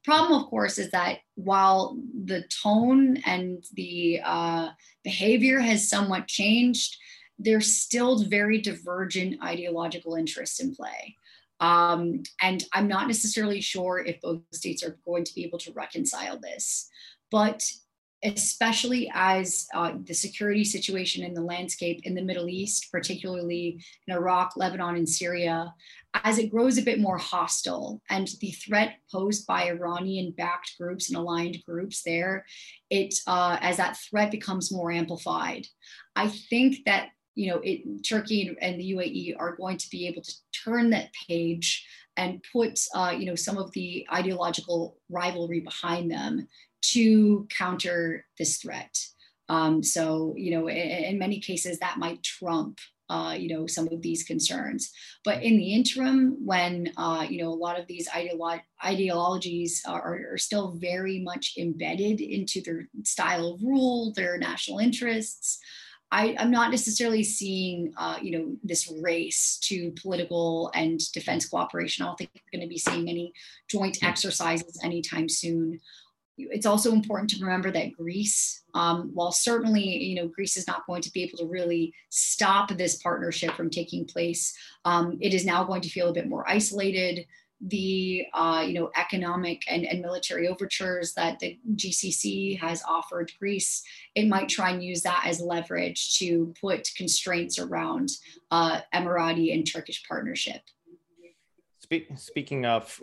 problem 0.05 0.41
of 0.41 0.47
course 0.49 0.77
is 0.77 0.91
that 0.91 1.19
while 1.35 1.97
the 2.25 2.43
tone 2.63 3.17
and 3.25 3.65
the 3.73 4.21
uh, 4.23 4.69
behavior 5.03 5.59
has 5.59 5.89
somewhat 5.89 6.27
changed 6.27 6.95
there's 7.37 7.75
still 7.75 8.23
very 8.23 8.61
divergent 8.61 9.43
ideological 9.43 10.15
interests 10.15 10.61
in 10.61 10.73
play 10.73 11.15
um, 11.59 12.23
and 12.41 12.63
I'm 12.73 12.87
not 12.87 13.07
necessarily 13.07 13.61
sure 13.61 13.99
if 13.99 14.21
both 14.21 14.41
states 14.53 14.83
are 14.83 14.97
going 15.05 15.23
to 15.23 15.33
be 15.33 15.45
able 15.45 15.59
to 15.59 15.71
reconcile 15.71 16.37
this. 16.39 16.89
But 17.31 17.63
especially 18.25 19.11
as 19.13 19.67
uh, 19.73 19.93
the 20.03 20.13
security 20.13 20.63
situation 20.63 21.23
in 21.23 21.33
the 21.33 21.41
landscape 21.41 22.01
in 22.03 22.15
the 22.15 22.21
Middle 22.21 22.49
East, 22.49 22.91
particularly 22.91 23.83
in 24.07 24.15
Iraq, 24.15 24.57
Lebanon, 24.57 24.95
and 24.95 25.07
Syria, 25.07 25.73
as 26.23 26.39
it 26.39 26.49
grows 26.49 26.77
a 26.77 26.81
bit 26.83 26.99
more 26.99 27.17
hostile 27.17 28.01
and 28.09 28.29
the 28.41 28.51
threat 28.51 28.95
posed 29.11 29.45
by 29.45 29.65
Iranian 29.65 30.31
backed 30.31 30.71
groups 30.79 31.09
and 31.09 31.17
aligned 31.17 31.63
groups 31.65 32.01
there, 32.03 32.45
it 32.89 33.13
uh, 33.27 33.57
as 33.61 33.77
that 33.77 33.97
threat 33.97 34.31
becomes 34.31 34.71
more 34.71 34.91
amplified. 34.91 35.67
I 36.15 36.29
think 36.29 36.77
that 36.85 37.09
you 37.35 37.51
know, 37.51 37.59
it, 37.63 38.07
Turkey 38.07 38.55
and 38.61 38.79
the 38.79 38.93
UAE 38.93 39.35
are 39.37 39.57
going 39.57 39.77
to 39.77 39.89
be 39.89 40.07
able 40.07 40.21
to 40.21 40.33
turn 40.63 40.89
that 40.91 41.09
page 41.27 41.85
and 42.17 42.41
put, 42.53 42.79
uh, 42.95 43.13
you 43.17 43.25
know, 43.25 43.35
some 43.35 43.57
of 43.57 43.71
the 43.73 44.07
ideological 44.11 44.97
rivalry 45.09 45.59
behind 45.59 46.09
them 46.09 46.47
to 46.91 47.47
counter 47.55 48.25
this 48.37 48.57
threat. 48.57 48.97
Um, 49.47 49.83
so, 49.83 50.33
you 50.37 50.51
know, 50.51 50.67
in, 50.67 50.77
in, 50.77 51.19
many 51.19 51.39
cases, 51.39 51.79
that 51.79 51.99
might 51.99 52.23
trump, 52.23 52.79
uh, 53.09 53.35
you 53.37 53.55
know, 53.55 53.67
some 53.67 53.87
of 53.89 54.01
these 54.01 54.23
concerns. 54.23 54.91
But 55.23 55.43
in 55.43 55.57
the 55.57 55.73
interim, 55.73 56.37
when, 56.43 56.91
uh, 56.97 57.27
you 57.29 57.43
know, 57.43 57.49
a 57.49 57.53
lot 57.53 57.79
of 57.79 57.85
these 57.85 58.09
ideolo- 58.09 58.61
ideologies 58.83 59.83
are, 59.87 60.31
are 60.33 60.37
still 60.37 60.71
very 60.71 61.19
much 61.19 61.53
embedded 61.59 62.21
into 62.21 62.61
their 62.61 62.87
style 63.03 63.53
of 63.53 63.61
rule, 63.61 64.13
their 64.15 64.37
national 64.39 64.79
interests, 64.79 65.59
I, 66.11 66.35
am 66.37 66.51
not 66.51 66.71
necessarily 66.71 67.23
seeing, 67.23 67.93
uh, 67.97 68.17
you 68.21 68.31
know, 68.31 68.55
this 68.63 68.91
race 69.01 69.57
to 69.63 69.91
political 70.01 70.71
and 70.73 70.99
defense 71.11 71.47
cooperation. 71.47 72.03
I 72.03 72.07
don't 72.07 72.17
think 72.17 72.29
we're 72.33 72.59
going 72.59 72.67
to 72.67 72.73
be 72.73 72.77
seeing 72.77 73.09
any 73.09 73.33
joint 73.67 74.03
exercises 74.03 74.79
anytime 74.83 75.27
soon. 75.27 75.79
It's 76.37 76.65
also 76.65 76.91
important 76.91 77.29
to 77.31 77.43
remember 77.43 77.71
that 77.71 77.93
Greece, 77.93 78.63
um, 78.73 79.11
while 79.13 79.31
certainly, 79.31 79.83
you 79.83 80.15
know, 80.15 80.27
Greece 80.27 80.57
is 80.57 80.67
not 80.67 80.85
going 80.85 81.01
to 81.03 81.11
be 81.11 81.23
able 81.23 81.37
to 81.37 81.45
really 81.45 81.93
stop 82.09 82.69
this 82.69 82.97
partnership 83.01 83.53
from 83.53 83.69
taking 83.69 84.05
place, 84.05 84.53
um, 84.83 85.17
it 85.21 85.33
is 85.33 85.45
now 85.45 85.63
going 85.63 85.81
to 85.81 85.89
feel 85.89 86.09
a 86.09 86.13
bit 86.13 86.27
more 86.27 86.47
isolated. 86.49 87.25
the 87.61 88.25
uh, 88.33 88.63
you 88.67 88.73
know 88.73 88.91
economic 88.97 89.61
and, 89.69 89.85
and 89.85 90.01
military 90.01 90.47
overtures 90.47 91.13
that 91.13 91.39
the 91.39 91.57
GCC 91.75 92.59
has 92.59 92.83
offered 92.87 93.31
Greece, 93.39 93.81
it 94.13 94.27
might 94.27 94.49
try 94.49 94.71
and 94.71 94.83
use 94.83 95.01
that 95.03 95.23
as 95.25 95.39
leverage 95.39 96.17
to 96.19 96.53
put 96.59 96.89
constraints 96.97 97.57
around 97.57 98.09
uh, 98.51 98.81
Emirati 98.93 99.53
and 99.53 99.65
Turkish 99.65 100.03
partnership. 100.07 100.61
Speak, 101.79 102.07
speaking 102.17 102.65
of 102.65 102.99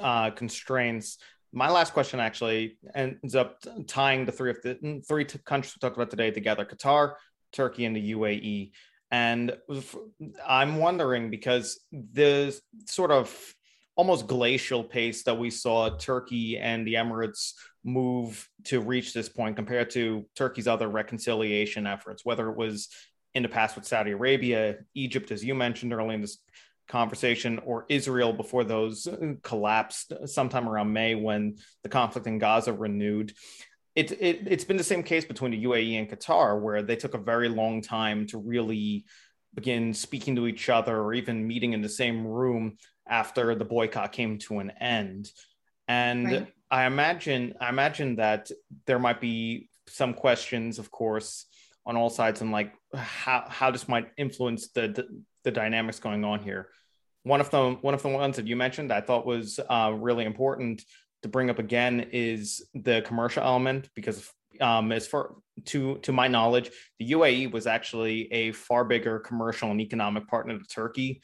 uh, 0.00 0.30
constraints, 0.30 1.18
my 1.52 1.70
last 1.70 1.92
question 1.92 2.20
actually 2.20 2.78
ends 2.94 3.34
up 3.34 3.58
tying 3.86 4.24
the 4.24 4.32
three 4.32 4.50
of 4.50 4.62
the 4.62 5.02
three 5.06 5.24
countries 5.24 5.74
we 5.74 5.80
talked 5.80 5.96
about 5.96 6.10
today 6.10 6.30
together: 6.30 6.64
Qatar, 6.64 7.14
Turkey, 7.52 7.84
and 7.84 7.94
the 7.94 8.12
UAE. 8.12 8.72
And 9.10 9.56
I'm 10.46 10.76
wondering 10.76 11.30
because 11.30 11.80
the 11.92 12.58
sort 12.86 13.10
of 13.10 13.54
almost 13.94 14.26
glacial 14.26 14.82
pace 14.82 15.22
that 15.24 15.38
we 15.38 15.50
saw 15.50 15.90
Turkey 15.90 16.56
and 16.56 16.86
the 16.86 16.94
Emirates 16.94 17.52
move 17.84 18.48
to 18.64 18.80
reach 18.80 19.12
this 19.12 19.28
point 19.28 19.56
compared 19.56 19.90
to 19.90 20.24
Turkey's 20.34 20.66
other 20.66 20.88
reconciliation 20.88 21.86
efforts, 21.86 22.24
whether 22.24 22.48
it 22.48 22.56
was 22.56 22.88
in 23.34 23.42
the 23.42 23.48
past 23.48 23.76
with 23.76 23.86
Saudi 23.86 24.12
Arabia, 24.12 24.76
Egypt, 24.94 25.30
as 25.30 25.44
you 25.44 25.54
mentioned 25.54 25.92
early 25.92 26.14
in 26.14 26.22
this 26.22 26.38
conversation, 26.92 27.58
or 27.64 27.86
Israel 27.88 28.34
before 28.34 28.64
those 28.64 29.08
collapsed 29.42 30.12
sometime 30.26 30.68
around 30.68 30.92
May 30.92 31.14
when 31.14 31.56
the 31.82 31.88
conflict 31.88 32.26
in 32.26 32.38
Gaza 32.38 32.72
renewed. 32.72 33.32
It, 33.94 34.12
it, 34.12 34.46
it's 34.46 34.64
been 34.64 34.76
the 34.76 34.84
same 34.84 35.02
case 35.02 35.24
between 35.24 35.52
the 35.52 35.64
UAE 35.64 35.98
and 35.98 36.08
Qatar, 36.08 36.60
where 36.60 36.82
they 36.82 36.96
took 36.96 37.14
a 37.14 37.18
very 37.18 37.48
long 37.48 37.80
time 37.80 38.26
to 38.28 38.38
really 38.38 39.06
begin 39.54 39.94
speaking 39.94 40.36
to 40.36 40.46
each 40.46 40.68
other 40.68 40.98
or 41.00 41.14
even 41.14 41.46
meeting 41.46 41.72
in 41.72 41.80
the 41.80 41.88
same 41.88 42.26
room 42.26 42.76
after 43.08 43.54
the 43.54 43.64
boycott 43.64 44.12
came 44.12 44.38
to 44.38 44.58
an 44.58 44.70
end. 44.80 45.30
And 45.88 46.26
right. 46.26 46.46
I 46.70 46.84
imagine 46.84 47.54
I 47.60 47.68
imagine 47.70 48.16
that 48.16 48.50
there 48.86 48.98
might 48.98 49.20
be 49.20 49.68
some 49.88 50.14
questions, 50.14 50.78
of 50.78 50.90
course, 50.90 51.46
on 51.84 51.96
all 51.96 52.10
sides 52.10 52.42
and 52.42 52.52
like 52.52 52.72
how, 52.94 53.44
how 53.48 53.70
this 53.70 53.88
might 53.88 54.08
influence 54.16 54.68
the, 54.68 54.88
the, 54.88 55.22
the 55.44 55.50
dynamics 55.50 55.98
going 55.98 56.24
on 56.24 56.40
here. 56.40 56.68
One 57.24 57.40
of 57.40 57.50
them 57.50 57.78
one 57.82 57.94
of 57.94 58.02
the 58.02 58.08
ones 58.08 58.36
that 58.36 58.46
you 58.46 58.56
mentioned 58.56 58.92
I 58.92 59.00
thought 59.00 59.26
was 59.26 59.60
uh, 59.68 59.92
really 59.94 60.24
important 60.24 60.84
to 61.22 61.28
bring 61.28 61.50
up 61.50 61.58
again 61.58 62.08
is 62.12 62.66
the 62.74 63.02
commercial 63.02 63.42
element 63.42 63.88
because 63.94 64.28
um, 64.60 64.92
as 64.92 65.06
far 65.06 65.34
to 65.66 65.98
to 65.98 66.12
my 66.12 66.28
knowledge, 66.28 66.70
the 66.98 67.10
UAE 67.12 67.52
was 67.52 67.66
actually 67.66 68.32
a 68.32 68.52
far 68.52 68.84
bigger 68.84 69.18
commercial 69.20 69.70
and 69.70 69.80
economic 69.80 70.26
partner 70.28 70.58
to 70.58 70.64
Turkey 70.64 71.22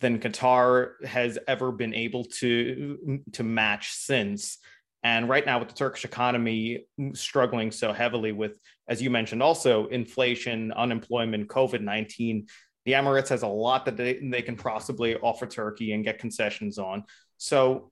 than 0.00 0.18
Qatar 0.18 1.04
has 1.04 1.38
ever 1.48 1.72
been 1.72 1.94
able 1.94 2.24
to 2.40 3.20
to 3.32 3.42
match 3.42 3.92
since. 3.92 4.58
And 5.04 5.28
right 5.28 5.44
now, 5.44 5.58
with 5.58 5.68
the 5.68 5.74
Turkish 5.74 6.04
economy 6.04 6.86
struggling 7.14 7.72
so 7.72 7.92
heavily 7.92 8.30
with, 8.30 8.60
as 8.86 9.02
you 9.02 9.10
mentioned, 9.10 9.42
also 9.42 9.88
inflation, 9.88 10.70
unemployment, 10.72 11.48
COVID 11.48 11.80
19, 11.80 12.46
the 12.84 12.92
Emirates 12.92 13.28
has 13.28 13.42
a 13.42 13.48
lot 13.48 13.84
that 13.84 13.96
they, 13.96 14.18
they 14.22 14.42
can 14.42 14.56
possibly 14.56 15.16
offer 15.16 15.46
Turkey 15.46 15.92
and 15.92 16.04
get 16.04 16.18
concessions 16.18 16.78
on. 16.78 17.04
So, 17.38 17.90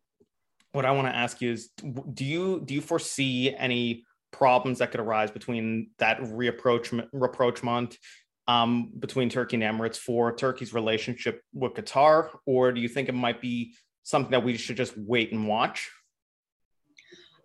what 0.72 0.84
I 0.84 0.92
want 0.92 1.08
to 1.08 1.16
ask 1.16 1.40
you 1.40 1.52
is 1.52 1.70
do 2.14 2.24
you 2.24 2.62
do 2.64 2.74
you 2.74 2.80
foresee 2.80 3.54
any 3.56 4.04
problems 4.32 4.78
that 4.78 4.92
could 4.92 5.00
arise 5.00 5.30
between 5.30 5.90
that 5.98 6.20
reapproachment 6.20 7.96
um, 8.46 8.90
between 8.98 9.28
Turkey 9.28 9.62
and 9.62 9.62
Emirates 9.62 9.96
for 9.96 10.34
Turkey's 10.34 10.74
relationship 10.74 11.40
with 11.52 11.74
Qatar, 11.74 12.30
or 12.46 12.72
do 12.72 12.80
you 12.80 12.88
think 12.88 13.08
it 13.08 13.14
might 13.14 13.40
be 13.40 13.74
something 14.02 14.32
that 14.32 14.42
we 14.42 14.56
should 14.56 14.76
just 14.76 14.96
wait 14.96 15.32
and 15.32 15.46
watch? 15.46 15.90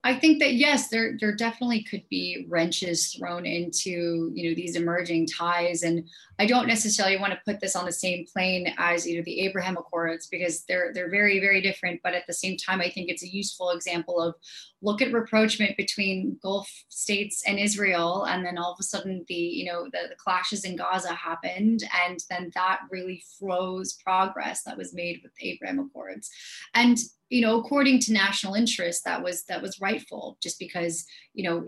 I 0.06 0.13
think 0.13 0.39
that 0.39 0.54
yes, 0.54 0.89
there 0.89 1.18
there 1.20 1.36
definitely 1.36 1.82
could 1.82 2.04
be 2.10 2.46
wrenches 2.48 3.13
thrown 3.13 3.48
into 3.48 4.32
you 4.36 4.48
know 4.50 4.56
these 4.56 4.76
emerging 4.76 5.26
ties, 5.26 5.82
and 5.82 6.08
I 6.38 6.46
don't 6.46 6.68
necessarily 6.68 7.18
want 7.18 7.34
to 7.34 7.39
put 7.44 7.60
this 7.60 7.76
on 7.76 7.86
the 7.86 7.91
same 7.91 8.24
plane 8.32 8.72
as 8.78 9.08
you 9.08 9.18
know 9.18 9.24
the 9.26 9.39
Abraham 9.41 9.78
Accords 9.78 10.28
because 10.28 10.63
they're 10.65 10.94
they're 10.94 11.10
very 11.10 11.39
very 11.39 11.60
different. 11.60 12.02
But 12.04 12.13
at 12.13 12.28
the 12.28 12.34
same 12.34 12.56
time, 12.56 12.82
I 12.82 12.89
think 12.91 13.10
it's 13.10 13.24
a 13.24 13.34
useful 13.34 13.72
example 13.72 14.22
of 14.22 14.36
look 14.84 15.02
at 15.02 15.12
rapprochement 15.12 15.76
between 15.76 16.38
Gulf 16.39 16.70
states 16.89 17.41
and 17.48 17.58
Israel, 17.58 18.26
and 18.26 18.46
then 18.46 18.60
all 18.60 18.74
of 18.74 18.78
a 18.80 18.84
sudden 18.84 19.26
the 19.28 19.34
you 19.34 19.65
know 19.65 19.86
the, 19.86 20.10
the 20.10 20.15
clashes 20.24 20.65
in 20.65 20.76
Gaza 20.76 21.15
happened, 21.15 21.84
and 22.06 22.20
then 22.30 22.52
that 22.54 22.82
really 22.91 23.24
froze 23.39 23.94
progress 23.94 24.62
that 24.65 24.78
was 24.78 24.94
made 24.94 25.22
with 25.24 25.34
the 25.34 25.50
Abraham 25.50 25.80
Accords, 25.80 26.30
and 26.76 27.00
you 27.30 27.42
know 27.42 27.60
according 27.60 28.00
to 28.00 28.14
national 28.14 28.54
interest 28.54 29.04
that 29.06 29.24
was 29.24 29.44
that 29.46 29.62
was 29.62 29.80
rightful 29.82 30.38
just 30.42 30.60
because 30.60 31.06
you 31.34 31.44
know 31.44 31.66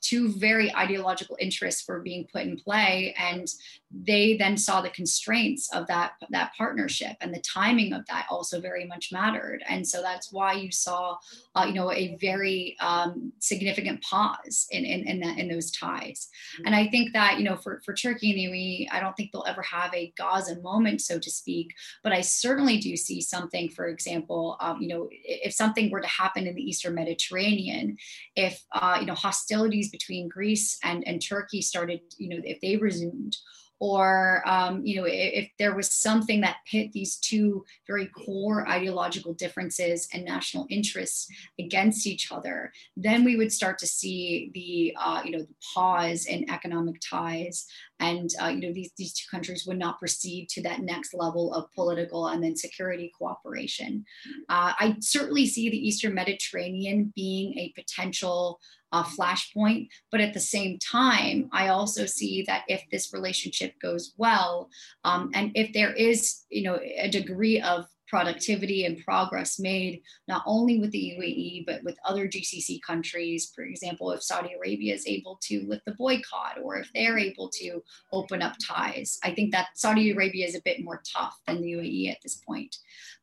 two 0.00 0.32
very 0.32 0.74
ideological 0.74 1.36
interests 1.40 1.86
were 1.86 2.00
being 2.00 2.26
put 2.32 2.42
in 2.42 2.56
play 2.56 3.14
and 3.18 3.48
they 3.92 4.36
then 4.36 4.56
saw 4.56 4.80
the 4.80 4.90
constraints 4.90 5.68
of 5.74 5.86
that 5.88 6.12
that 6.30 6.52
partnership 6.56 7.16
and 7.20 7.34
the 7.34 7.40
timing 7.40 7.92
of 7.92 8.06
that 8.06 8.26
also 8.30 8.60
very 8.60 8.84
much 8.86 9.10
mattered 9.12 9.62
and 9.68 9.86
so 9.86 10.00
that's 10.00 10.32
why 10.32 10.52
you 10.52 10.70
saw 10.70 11.16
uh, 11.56 11.64
you 11.66 11.74
know 11.74 11.90
a 11.90 12.16
very 12.20 12.76
um, 12.80 13.32
significant 13.40 14.00
pause 14.02 14.68
in 14.70 14.84
in 14.84 15.06
in, 15.08 15.20
that, 15.20 15.38
in 15.38 15.48
those 15.48 15.72
ties 15.72 16.28
mm-hmm. 16.54 16.66
and 16.66 16.74
i 16.76 16.86
think 16.86 17.12
that 17.12 17.38
you 17.38 17.44
know 17.44 17.56
for 17.56 17.82
for 17.84 17.92
turkey 17.92 18.30
and 18.30 18.38
the 18.38 18.56
UAE, 18.56 18.86
i 18.92 19.00
don't 19.00 19.16
think 19.16 19.32
they'll 19.32 19.44
ever 19.48 19.62
have 19.62 19.92
a 19.92 20.12
gaza 20.16 20.60
moment 20.60 21.00
so 21.00 21.18
to 21.18 21.30
speak 21.30 21.74
but 22.04 22.12
i 22.12 22.20
certainly 22.20 22.78
do 22.78 22.96
see 22.96 23.20
something 23.20 23.68
for 23.68 23.88
example 23.88 24.56
um, 24.60 24.80
you 24.80 24.88
know 24.88 25.08
if 25.10 25.52
something 25.52 25.90
were 25.90 26.00
to 26.00 26.08
happen 26.08 26.46
in 26.46 26.54
the 26.54 26.62
eastern 26.62 26.94
mediterranean 26.94 27.96
if 28.36 28.62
uh, 28.72 28.98
you 29.00 29.06
know 29.06 29.14
hostilities 29.40 29.90
between 29.90 30.28
greece 30.28 30.78
and 30.82 31.06
and 31.06 31.22
turkey 31.22 31.62
started 31.62 32.00
you 32.18 32.28
know 32.28 32.40
if 32.44 32.60
they 32.60 32.76
resumed 32.76 33.36
or 33.82 34.42
um, 34.46 34.84
you 34.84 34.96
know 34.96 35.06
if, 35.06 35.44
if, 35.44 35.50
there 35.58 35.74
was 35.74 35.90
something 35.90 36.42
that 36.42 36.58
pit 36.70 36.92
these 36.92 37.16
two 37.16 37.64
very 37.86 38.06
core 38.08 38.68
ideological 38.68 39.32
differences 39.32 40.06
and 40.12 40.22
national 40.22 40.66
interests 40.68 41.28
against 41.58 42.06
each 42.06 42.30
other 42.30 42.70
then 42.96 43.24
we 43.24 43.36
would 43.36 43.50
start 43.52 43.78
to 43.78 43.86
see 43.86 44.50
the 44.52 44.94
uh, 45.02 45.22
you 45.24 45.30
know 45.30 45.40
the 45.40 45.54
pause 45.74 46.26
in 46.26 46.50
economic 46.50 47.00
ties 47.00 47.66
and 48.00 48.30
uh, 48.42 48.48
you 48.48 48.60
know 48.60 48.72
these, 48.72 48.90
these 48.96 49.12
two 49.12 49.26
countries 49.30 49.66
would 49.66 49.78
not 49.78 49.98
proceed 49.98 50.48
to 50.48 50.62
that 50.62 50.80
next 50.80 51.14
level 51.14 51.54
of 51.54 51.70
political 51.72 52.28
and 52.28 52.42
then 52.42 52.56
security 52.56 53.12
cooperation 53.16 54.04
uh, 54.48 54.72
i 54.78 54.96
certainly 55.00 55.46
see 55.46 55.70
the 55.70 55.88
eastern 55.88 56.14
mediterranean 56.14 57.12
being 57.14 57.56
a 57.58 57.72
potential 57.74 58.58
uh, 58.92 59.04
flashpoint. 59.04 59.88
But 60.10 60.20
at 60.20 60.34
the 60.34 60.40
same 60.40 60.78
time, 60.78 61.48
I 61.52 61.68
also 61.68 62.06
see 62.06 62.42
that 62.46 62.64
if 62.68 62.82
this 62.90 63.12
relationship 63.12 63.78
goes 63.80 64.14
well, 64.16 64.68
um, 65.04 65.30
and 65.34 65.52
if 65.54 65.72
there 65.72 65.92
is, 65.92 66.44
you 66.50 66.62
know, 66.62 66.78
a 66.98 67.08
degree 67.08 67.60
of 67.60 67.86
productivity 68.10 68.84
and 68.84 69.02
progress 69.04 69.58
made 69.58 70.02
not 70.28 70.42
only 70.44 70.78
with 70.78 70.90
the 70.90 71.16
UAE 71.16 71.64
but 71.64 71.82
with 71.84 71.96
other 72.04 72.26
GCC 72.26 72.80
countries. 72.82 73.52
For 73.54 73.62
example, 73.62 74.10
if 74.10 74.22
Saudi 74.22 74.54
Arabia 74.54 74.94
is 74.94 75.06
able 75.06 75.38
to 75.42 75.64
lift 75.66 75.84
the 75.84 75.94
boycott 75.94 76.58
or 76.62 76.76
if 76.76 76.90
they're 76.92 77.18
able 77.18 77.48
to 77.50 77.82
open 78.12 78.42
up 78.42 78.56
ties, 78.66 79.18
I 79.22 79.32
think 79.32 79.52
that 79.52 79.68
Saudi 79.74 80.10
Arabia 80.10 80.46
is 80.46 80.56
a 80.56 80.62
bit 80.64 80.82
more 80.82 81.00
tough 81.06 81.38
than 81.46 81.60
the 81.60 81.72
UAE 81.72 82.10
at 82.10 82.18
this 82.22 82.42
point. 82.46 82.76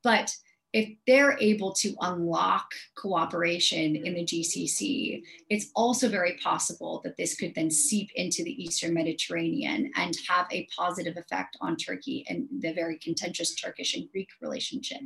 But 0.03 0.33
if 0.73 0.89
they're 1.07 1.37
able 1.39 1.73
to 1.73 1.95
unlock 2.01 2.71
cooperation 2.95 3.95
in 3.95 4.13
the 4.13 4.25
GCC, 4.25 5.23
it's 5.49 5.71
also 5.75 6.09
very 6.09 6.37
possible 6.43 7.01
that 7.03 7.15
this 7.17 7.35
could 7.35 7.55
then 7.55 7.71
seep 7.71 8.09
into 8.15 8.43
the 8.43 8.63
Eastern 8.63 8.93
Mediterranean 8.93 9.91
and 9.95 10.15
have 10.27 10.47
a 10.51 10.67
positive 10.75 11.15
effect 11.15 11.57
on 11.61 11.77
Turkey 11.77 12.25
and 12.27 12.47
the 12.59 12.73
very 12.73 12.97
contentious 12.97 13.55
Turkish 13.55 13.95
and 13.95 14.11
Greek 14.11 14.29
relationship. 14.41 15.01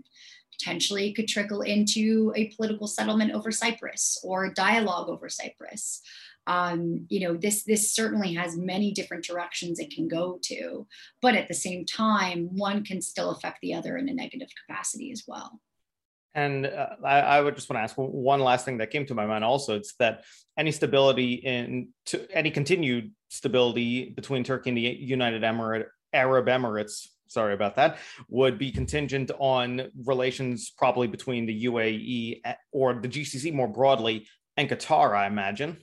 Potentially, 0.59 1.09
it 1.09 1.15
could 1.15 1.27
trickle 1.27 1.61
into 1.61 2.33
a 2.35 2.49
political 2.55 2.87
settlement 2.87 3.31
over 3.31 3.51
Cyprus 3.51 4.19
or 4.23 4.53
dialogue 4.53 5.09
over 5.09 5.29
Cyprus 5.29 6.01
um, 6.47 7.05
you 7.09 7.19
know 7.19 7.37
this 7.37 7.63
this 7.63 7.93
certainly 7.93 8.33
has 8.33 8.57
many 8.57 8.91
different 8.91 9.23
directions 9.23 9.79
it 9.79 9.93
can 9.93 10.07
go 10.07 10.39
to 10.43 10.87
but 11.21 11.35
at 11.35 11.47
the 11.47 11.53
same 11.53 11.85
time 11.85 12.49
one 12.55 12.83
can 12.83 13.01
still 13.01 13.31
affect 13.31 13.59
the 13.61 13.73
other 13.73 13.97
in 13.97 14.09
a 14.09 14.13
negative 14.13 14.49
capacity 14.67 15.11
as 15.11 15.23
well. 15.27 15.59
And 16.33 16.65
uh, 16.65 16.87
I, 17.03 17.19
I, 17.19 17.41
would 17.41 17.55
just 17.55 17.69
want 17.69 17.79
to 17.79 17.83
ask 17.83 17.95
one 17.97 18.39
last 18.39 18.63
thing 18.63 18.77
that 18.77 18.89
came 18.89 19.05
to 19.07 19.13
my 19.13 19.25
mind 19.25 19.43
also. 19.43 19.75
It's 19.75 19.95
that 19.95 20.23
any 20.57 20.71
stability 20.71 21.33
in 21.33 21.89
to 22.07 22.25
any 22.31 22.51
continued 22.51 23.11
stability 23.29 24.09
between 24.09 24.43
turkey 24.43 24.69
and 24.69 24.77
the 24.77 24.81
united 24.81 25.41
Emirate, 25.41 25.85
arab 26.13 26.47
emirates 26.47 27.07
sorry 27.27 27.53
about 27.53 27.75
that 27.75 27.97
would 28.27 28.57
be 28.57 28.71
contingent 28.71 29.31
on 29.39 29.89
relations 30.03 30.73
probably 30.77 31.07
between 31.07 31.45
the 31.45 31.65
uae 31.65 32.41
or 32.73 32.93
the 32.95 33.07
gcc 33.07 33.53
more 33.53 33.69
broadly 33.69 34.27
and 34.57 34.69
qatar 34.69 35.15
i 35.15 35.27
imagine 35.27 35.77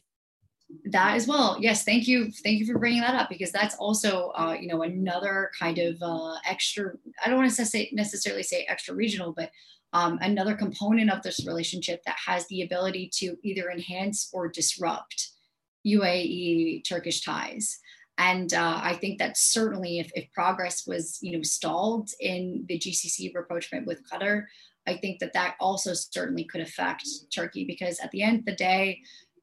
That 0.91 1.17
as 1.17 1.27
well. 1.27 1.57
Yes, 1.61 1.85
thank 1.85 2.07
you. 2.07 2.31
Thank 2.31 2.61
you 2.61 2.67
for 2.67 2.79
bringing 2.79 3.01
that 3.01 3.15
up 3.15 3.31
because 3.31 3.51
that's 3.51 3.75
also, 3.77 4.33
uh, 4.37 4.55
you 4.59 4.69
know, 4.69 4.83
another 4.83 5.51
kind 5.59 5.79
of 5.79 5.97
uh, 6.03 6.35
extra. 6.47 6.93
I 7.25 7.29
don't 7.29 7.39
want 7.39 7.51
to 7.51 7.65
say 7.65 7.89
necessarily 7.93 8.43
say 8.43 8.67
extra 8.69 8.95
regional, 8.95 9.33
but 9.33 9.51
um, 9.95 10.19
another 10.21 10.55
component 10.55 11.11
of 11.11 11.23
this 11.23 11.47
relationship 11.47 12.03
that 12.05 12.17
has 12.27 12.47
the 12.49 12.63
ability 12.63 13.11
to 13.15 13.37
either 13.43 13.71
enhance 13.71 14.29
or 14.33 14.49
disrupt 14.49 15.31
UAE 15.87 16.87
Turkish 16.87 17.25
ties. 17.25 17.79
And 18.19 18.53
uh, 18.53 18.81
I 18.83 18.95
think 18.95 19.19
that 19.21 19.39
certainly, 19.39 20.01
if, 20.01 20.11
if 20.15 20.31
progress 20.33 20.87
was, 20.87 21.19
you 21.23 21.37
know, 21.37 21.43
stalled 21.43 22.11
in 22.21 22.65
the 22.69 22.79
GCC 22.79 23.35
rapprochement 23.35 23.87
with 23.87 24.03
Qatar, 24.11 24.45
I 24.89 24.97
think 24.97 25.21
that 25.21 25.35
that 25.35 25.55
also 25.61 25.93
certainly 25.95 26.45
could 26.45 26.61
affect 26.61 27.07
Turkey 27.33 27.65
because 27.65 28.01
at 28.01 28.11
the 28.11 28.23
end 28.23 28.41
of 28.41 28.45
the 28.47 28.57
day, 28.57 29.03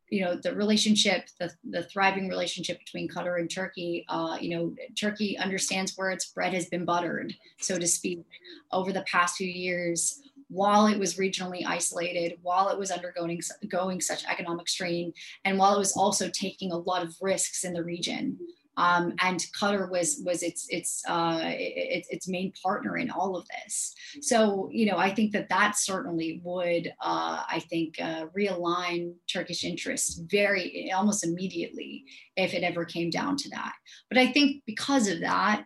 you 0.09 0.21
know 0.21 0.35
the 0.35 0.53
relationship 0.53 1.29
the, 1.39 1.51
the 1.69 1.83
thriving 1.83 2.29
relationship 2.29 2.79
between 2.79 3.09
qatar 3.09 3.39
and 3.39 3.49
turkey 3.49 4.05
uh, 4.09 4.37
you 4.39 4.55
know 4.55 4.75
turkey 4.95 5.37
understands 5.37 5.97
where 5.97 6.11
its 6.11 6.27
bread 6.27 6.53
has 6.53 6.67
been 6.67 6.85
buttered 6.85 7.33
so 7.59 7.77
to 7.77 7.87
speak 7.87 8.23
over 8.71 8.91
the 8.91 9.05
past 9.11 9.37
few 9.37 9.47
years. 9.47 10.21
While 10.47 10.85
it 10.85 10.99
was 10.99 11.15
regionally 11.15 11.65
isolated 11.65 12.37
while 12.43 12.69
it 12.69 12.77
was 12.77 12.91
undergoing 12.91 13.41
going 13.67 13.99
such 13.99 14.23
economic 14.25 14.69
strain 14.69 15.11
and 15.43 15.57
while 15.57 15.75
it 15.75 15.79
was 15.79 15.97
also 15.97 16.29
taking 16.29 16.71
a 16.71 16.77
lot 16.77 17.03
of 17.03 17.15
risks 17.19 17.63
in 17.63 17.73
the 17.73 17.83
region 17.83 18.37
um, 18.77 19.13
and 19.21 19.39
Qatar 19.59 19.89
was 19.89 20.21
was 20.23 20.43
its 20.43 20.67
its 20.69 21.01
uh, 21.07 21.41
its 21.43 22.09
its 22.09 22.27
main 22.27 22.51
partner 22.61 22.97
in 22.97 23.09
all 23.09 23.35
of 23.35 23.47
this. 23.47 23.93
So 24.21 24.69
you 24.71 24.85
know, 24.85 24.97
I 24.97 25.13
think 25.13 25.31
that 25.33 25.49
that 25.49 25.77
certainly 25.77 26.41
would, 26.43 26.93
uh, 27.01 27.43
I 27.49 27.63
think, 27.69 27.95
uh, 28.01 28.27
realign 28.37 29.13
Turkish 29.31 29.63
interests 29.63 30.19
very 30.29 30.91
almost 30.95 31.25
immediately 31.25 32.05
if 32.35 32.53
it 32.53 32.63
ever 32.63 32.85
came 32.85 33.09
down 33.09 33.37
to 33.37 33.49
that. 33.49 33.73
But 34.09 34.17
I 34.17 34.27
think 34.27 34.63
because 34.65 35.07
of 35.07 35.21
that, 35.21 35.65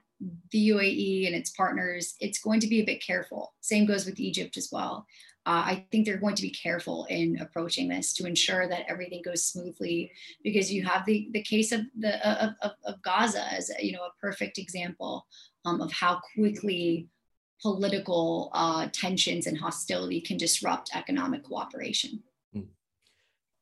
the 0.51 0.69
UAE 0.69 1.27
and 1.27 1.35
its 1.35 1.51
partners, 1.51 2.15
it's 2.19 2.39
going 2.39 2.59
to 2.59 2.67
be 2.67 2.81
a 2.81 2.85
bit 2.85 3.01
careful. 3.01 3.53
Same 3.61 3.85
goes 3.85 4.05
with 4.05 4.19
Egypt 4.19 4.57
as 4.57 4.69
well 4.71 5.07
uh, 5.49 5.63
I 5.65 5.87
think 5.89 6.05
they're 6.05 6.17
going 6.17 6.35
to 6.35 6.43
be 6.43 6.51
careful 6.51 7.05
in 7.09 7.39
approaching 7.41 7.87
this 7.89 8.13
to 8.13 8.27
ensure 8.27 8.67
that 8.67 8.85
everything 8.87 9.23
goes 9.23 9.45
smoothly 9.45 10.11
because 10.43 10.71
you 10.71 10.85
have 10.85 11.07
the, 11.07 11.27
the 11.31 11.41
case 11.41 11.71
of 11.71 11.81
the 11.97 12.13
of, 12.29 12.53
of, 12.61 12.71
of 12.85 13.01
Gaza 13.01 13.51
as 13.51 13.71
you 13.79 13.93
know 13.93 14.03
a 14.03 14.13
perfect 14.21 14.59
example 14.59 15.25
um, 15.65 15.81
of 15.81 15.91
how 15.91 16.21
quickly 16.35 17.07
political 17.63 18.51
uh, 18.53 18.89
tensions 18.93 19.47
and 19.47 19.57
hostility 19.57 20.21
can 20.21 20.37
disrupt 20.37 20.91
economic 20.95 21.43
cooperation. 21.43 22.21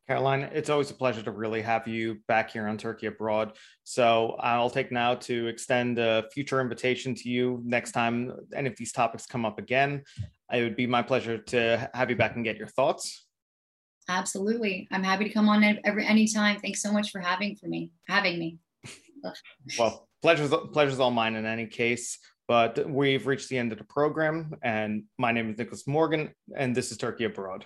Caroline, 0.07 0.43
it's 0.53 0.69
always 0.69 0.89
a 0.89 0.93
pleasure 0.93 1.21
to 1.21 1.31
really 1.31 1.61
have 1.61 1.85
you 1.85 2.21
back 2.29 2.51
here 2.51 2.65
on 2.67 2.77
Turkey 2.77 3.07
Abroad. 3.07 3.57
So 3.83 4.37
I'll 4.39 4.69
take 4.69 4.89
now 4.89 5.15
to 5.15 5.47
extend 5.47 5.99
a 5.99 6.23
future 6.33 6.61
invitation 6.61 7.13
to 7.15 7.29
you 7.29 7.61
next 7.65 7.91
time 7.91 8.31
any 8.55 8.69
of 8.69 8.77
these 8.77 8.93
topics 8.93 9.25
come 9.25 9.45
up 9.45 9.59
again. 9.59 10.03
It 10.53 10.63
would 10.63 10.77
be 10.77 10.87
my 10.87 11.01
pleasure 11.01 11.37
to 11.37 11.89
have 11.93 12.09
you 12.09 12.15
back 12.15 12.35
and 12.37 12.45
get 12.45 12.55
your 12.55 12.67
thoughts. 12.67 13.25
Absolutely. 14.07 14.87
I'm 14.91 15.03
happy 15.03 15.25
to 15.25 15.29
come 15.29 15.49
on 15.49 15.77
every 15.83 16.05
anytime. 16.05 16.57
Thanks 16.61 16.81
so 16.81 16.93
much 16.93 17.11
for 17.11 17.19
having 17.19 17.57
for 17.57 17.67
me, 17.67 17.91
having 18.07 18.39
me. 18.39 18.59
well, 19.77 20.07
pleasure's 20.21 20.53
pleasure's 20.71 21.01
all 21.01 21.11
mine 21.11 21.35
in 21.35 21.45
any 21.45 21.67
case. 21.67 22.17
But 22.47 22.89
we've 22.89 23.27
reached 23.27 23.49
the 23.49 23.57
end 23.57 23.73
of 23.73 23.77
the 23.77 23.83
program, 23.83 24.53
and 24.63 25.03
my 25.17 25.33
name 25.33 25.49
is 25.49 25.57
Nicholas 25.57 25.85
Morgan, 25.85 26.33
and 26.55 26.73
this 26.73 26.91
is 26.91 26.97
Turkey 26.97 27.25
Abroad. 27.25 27.65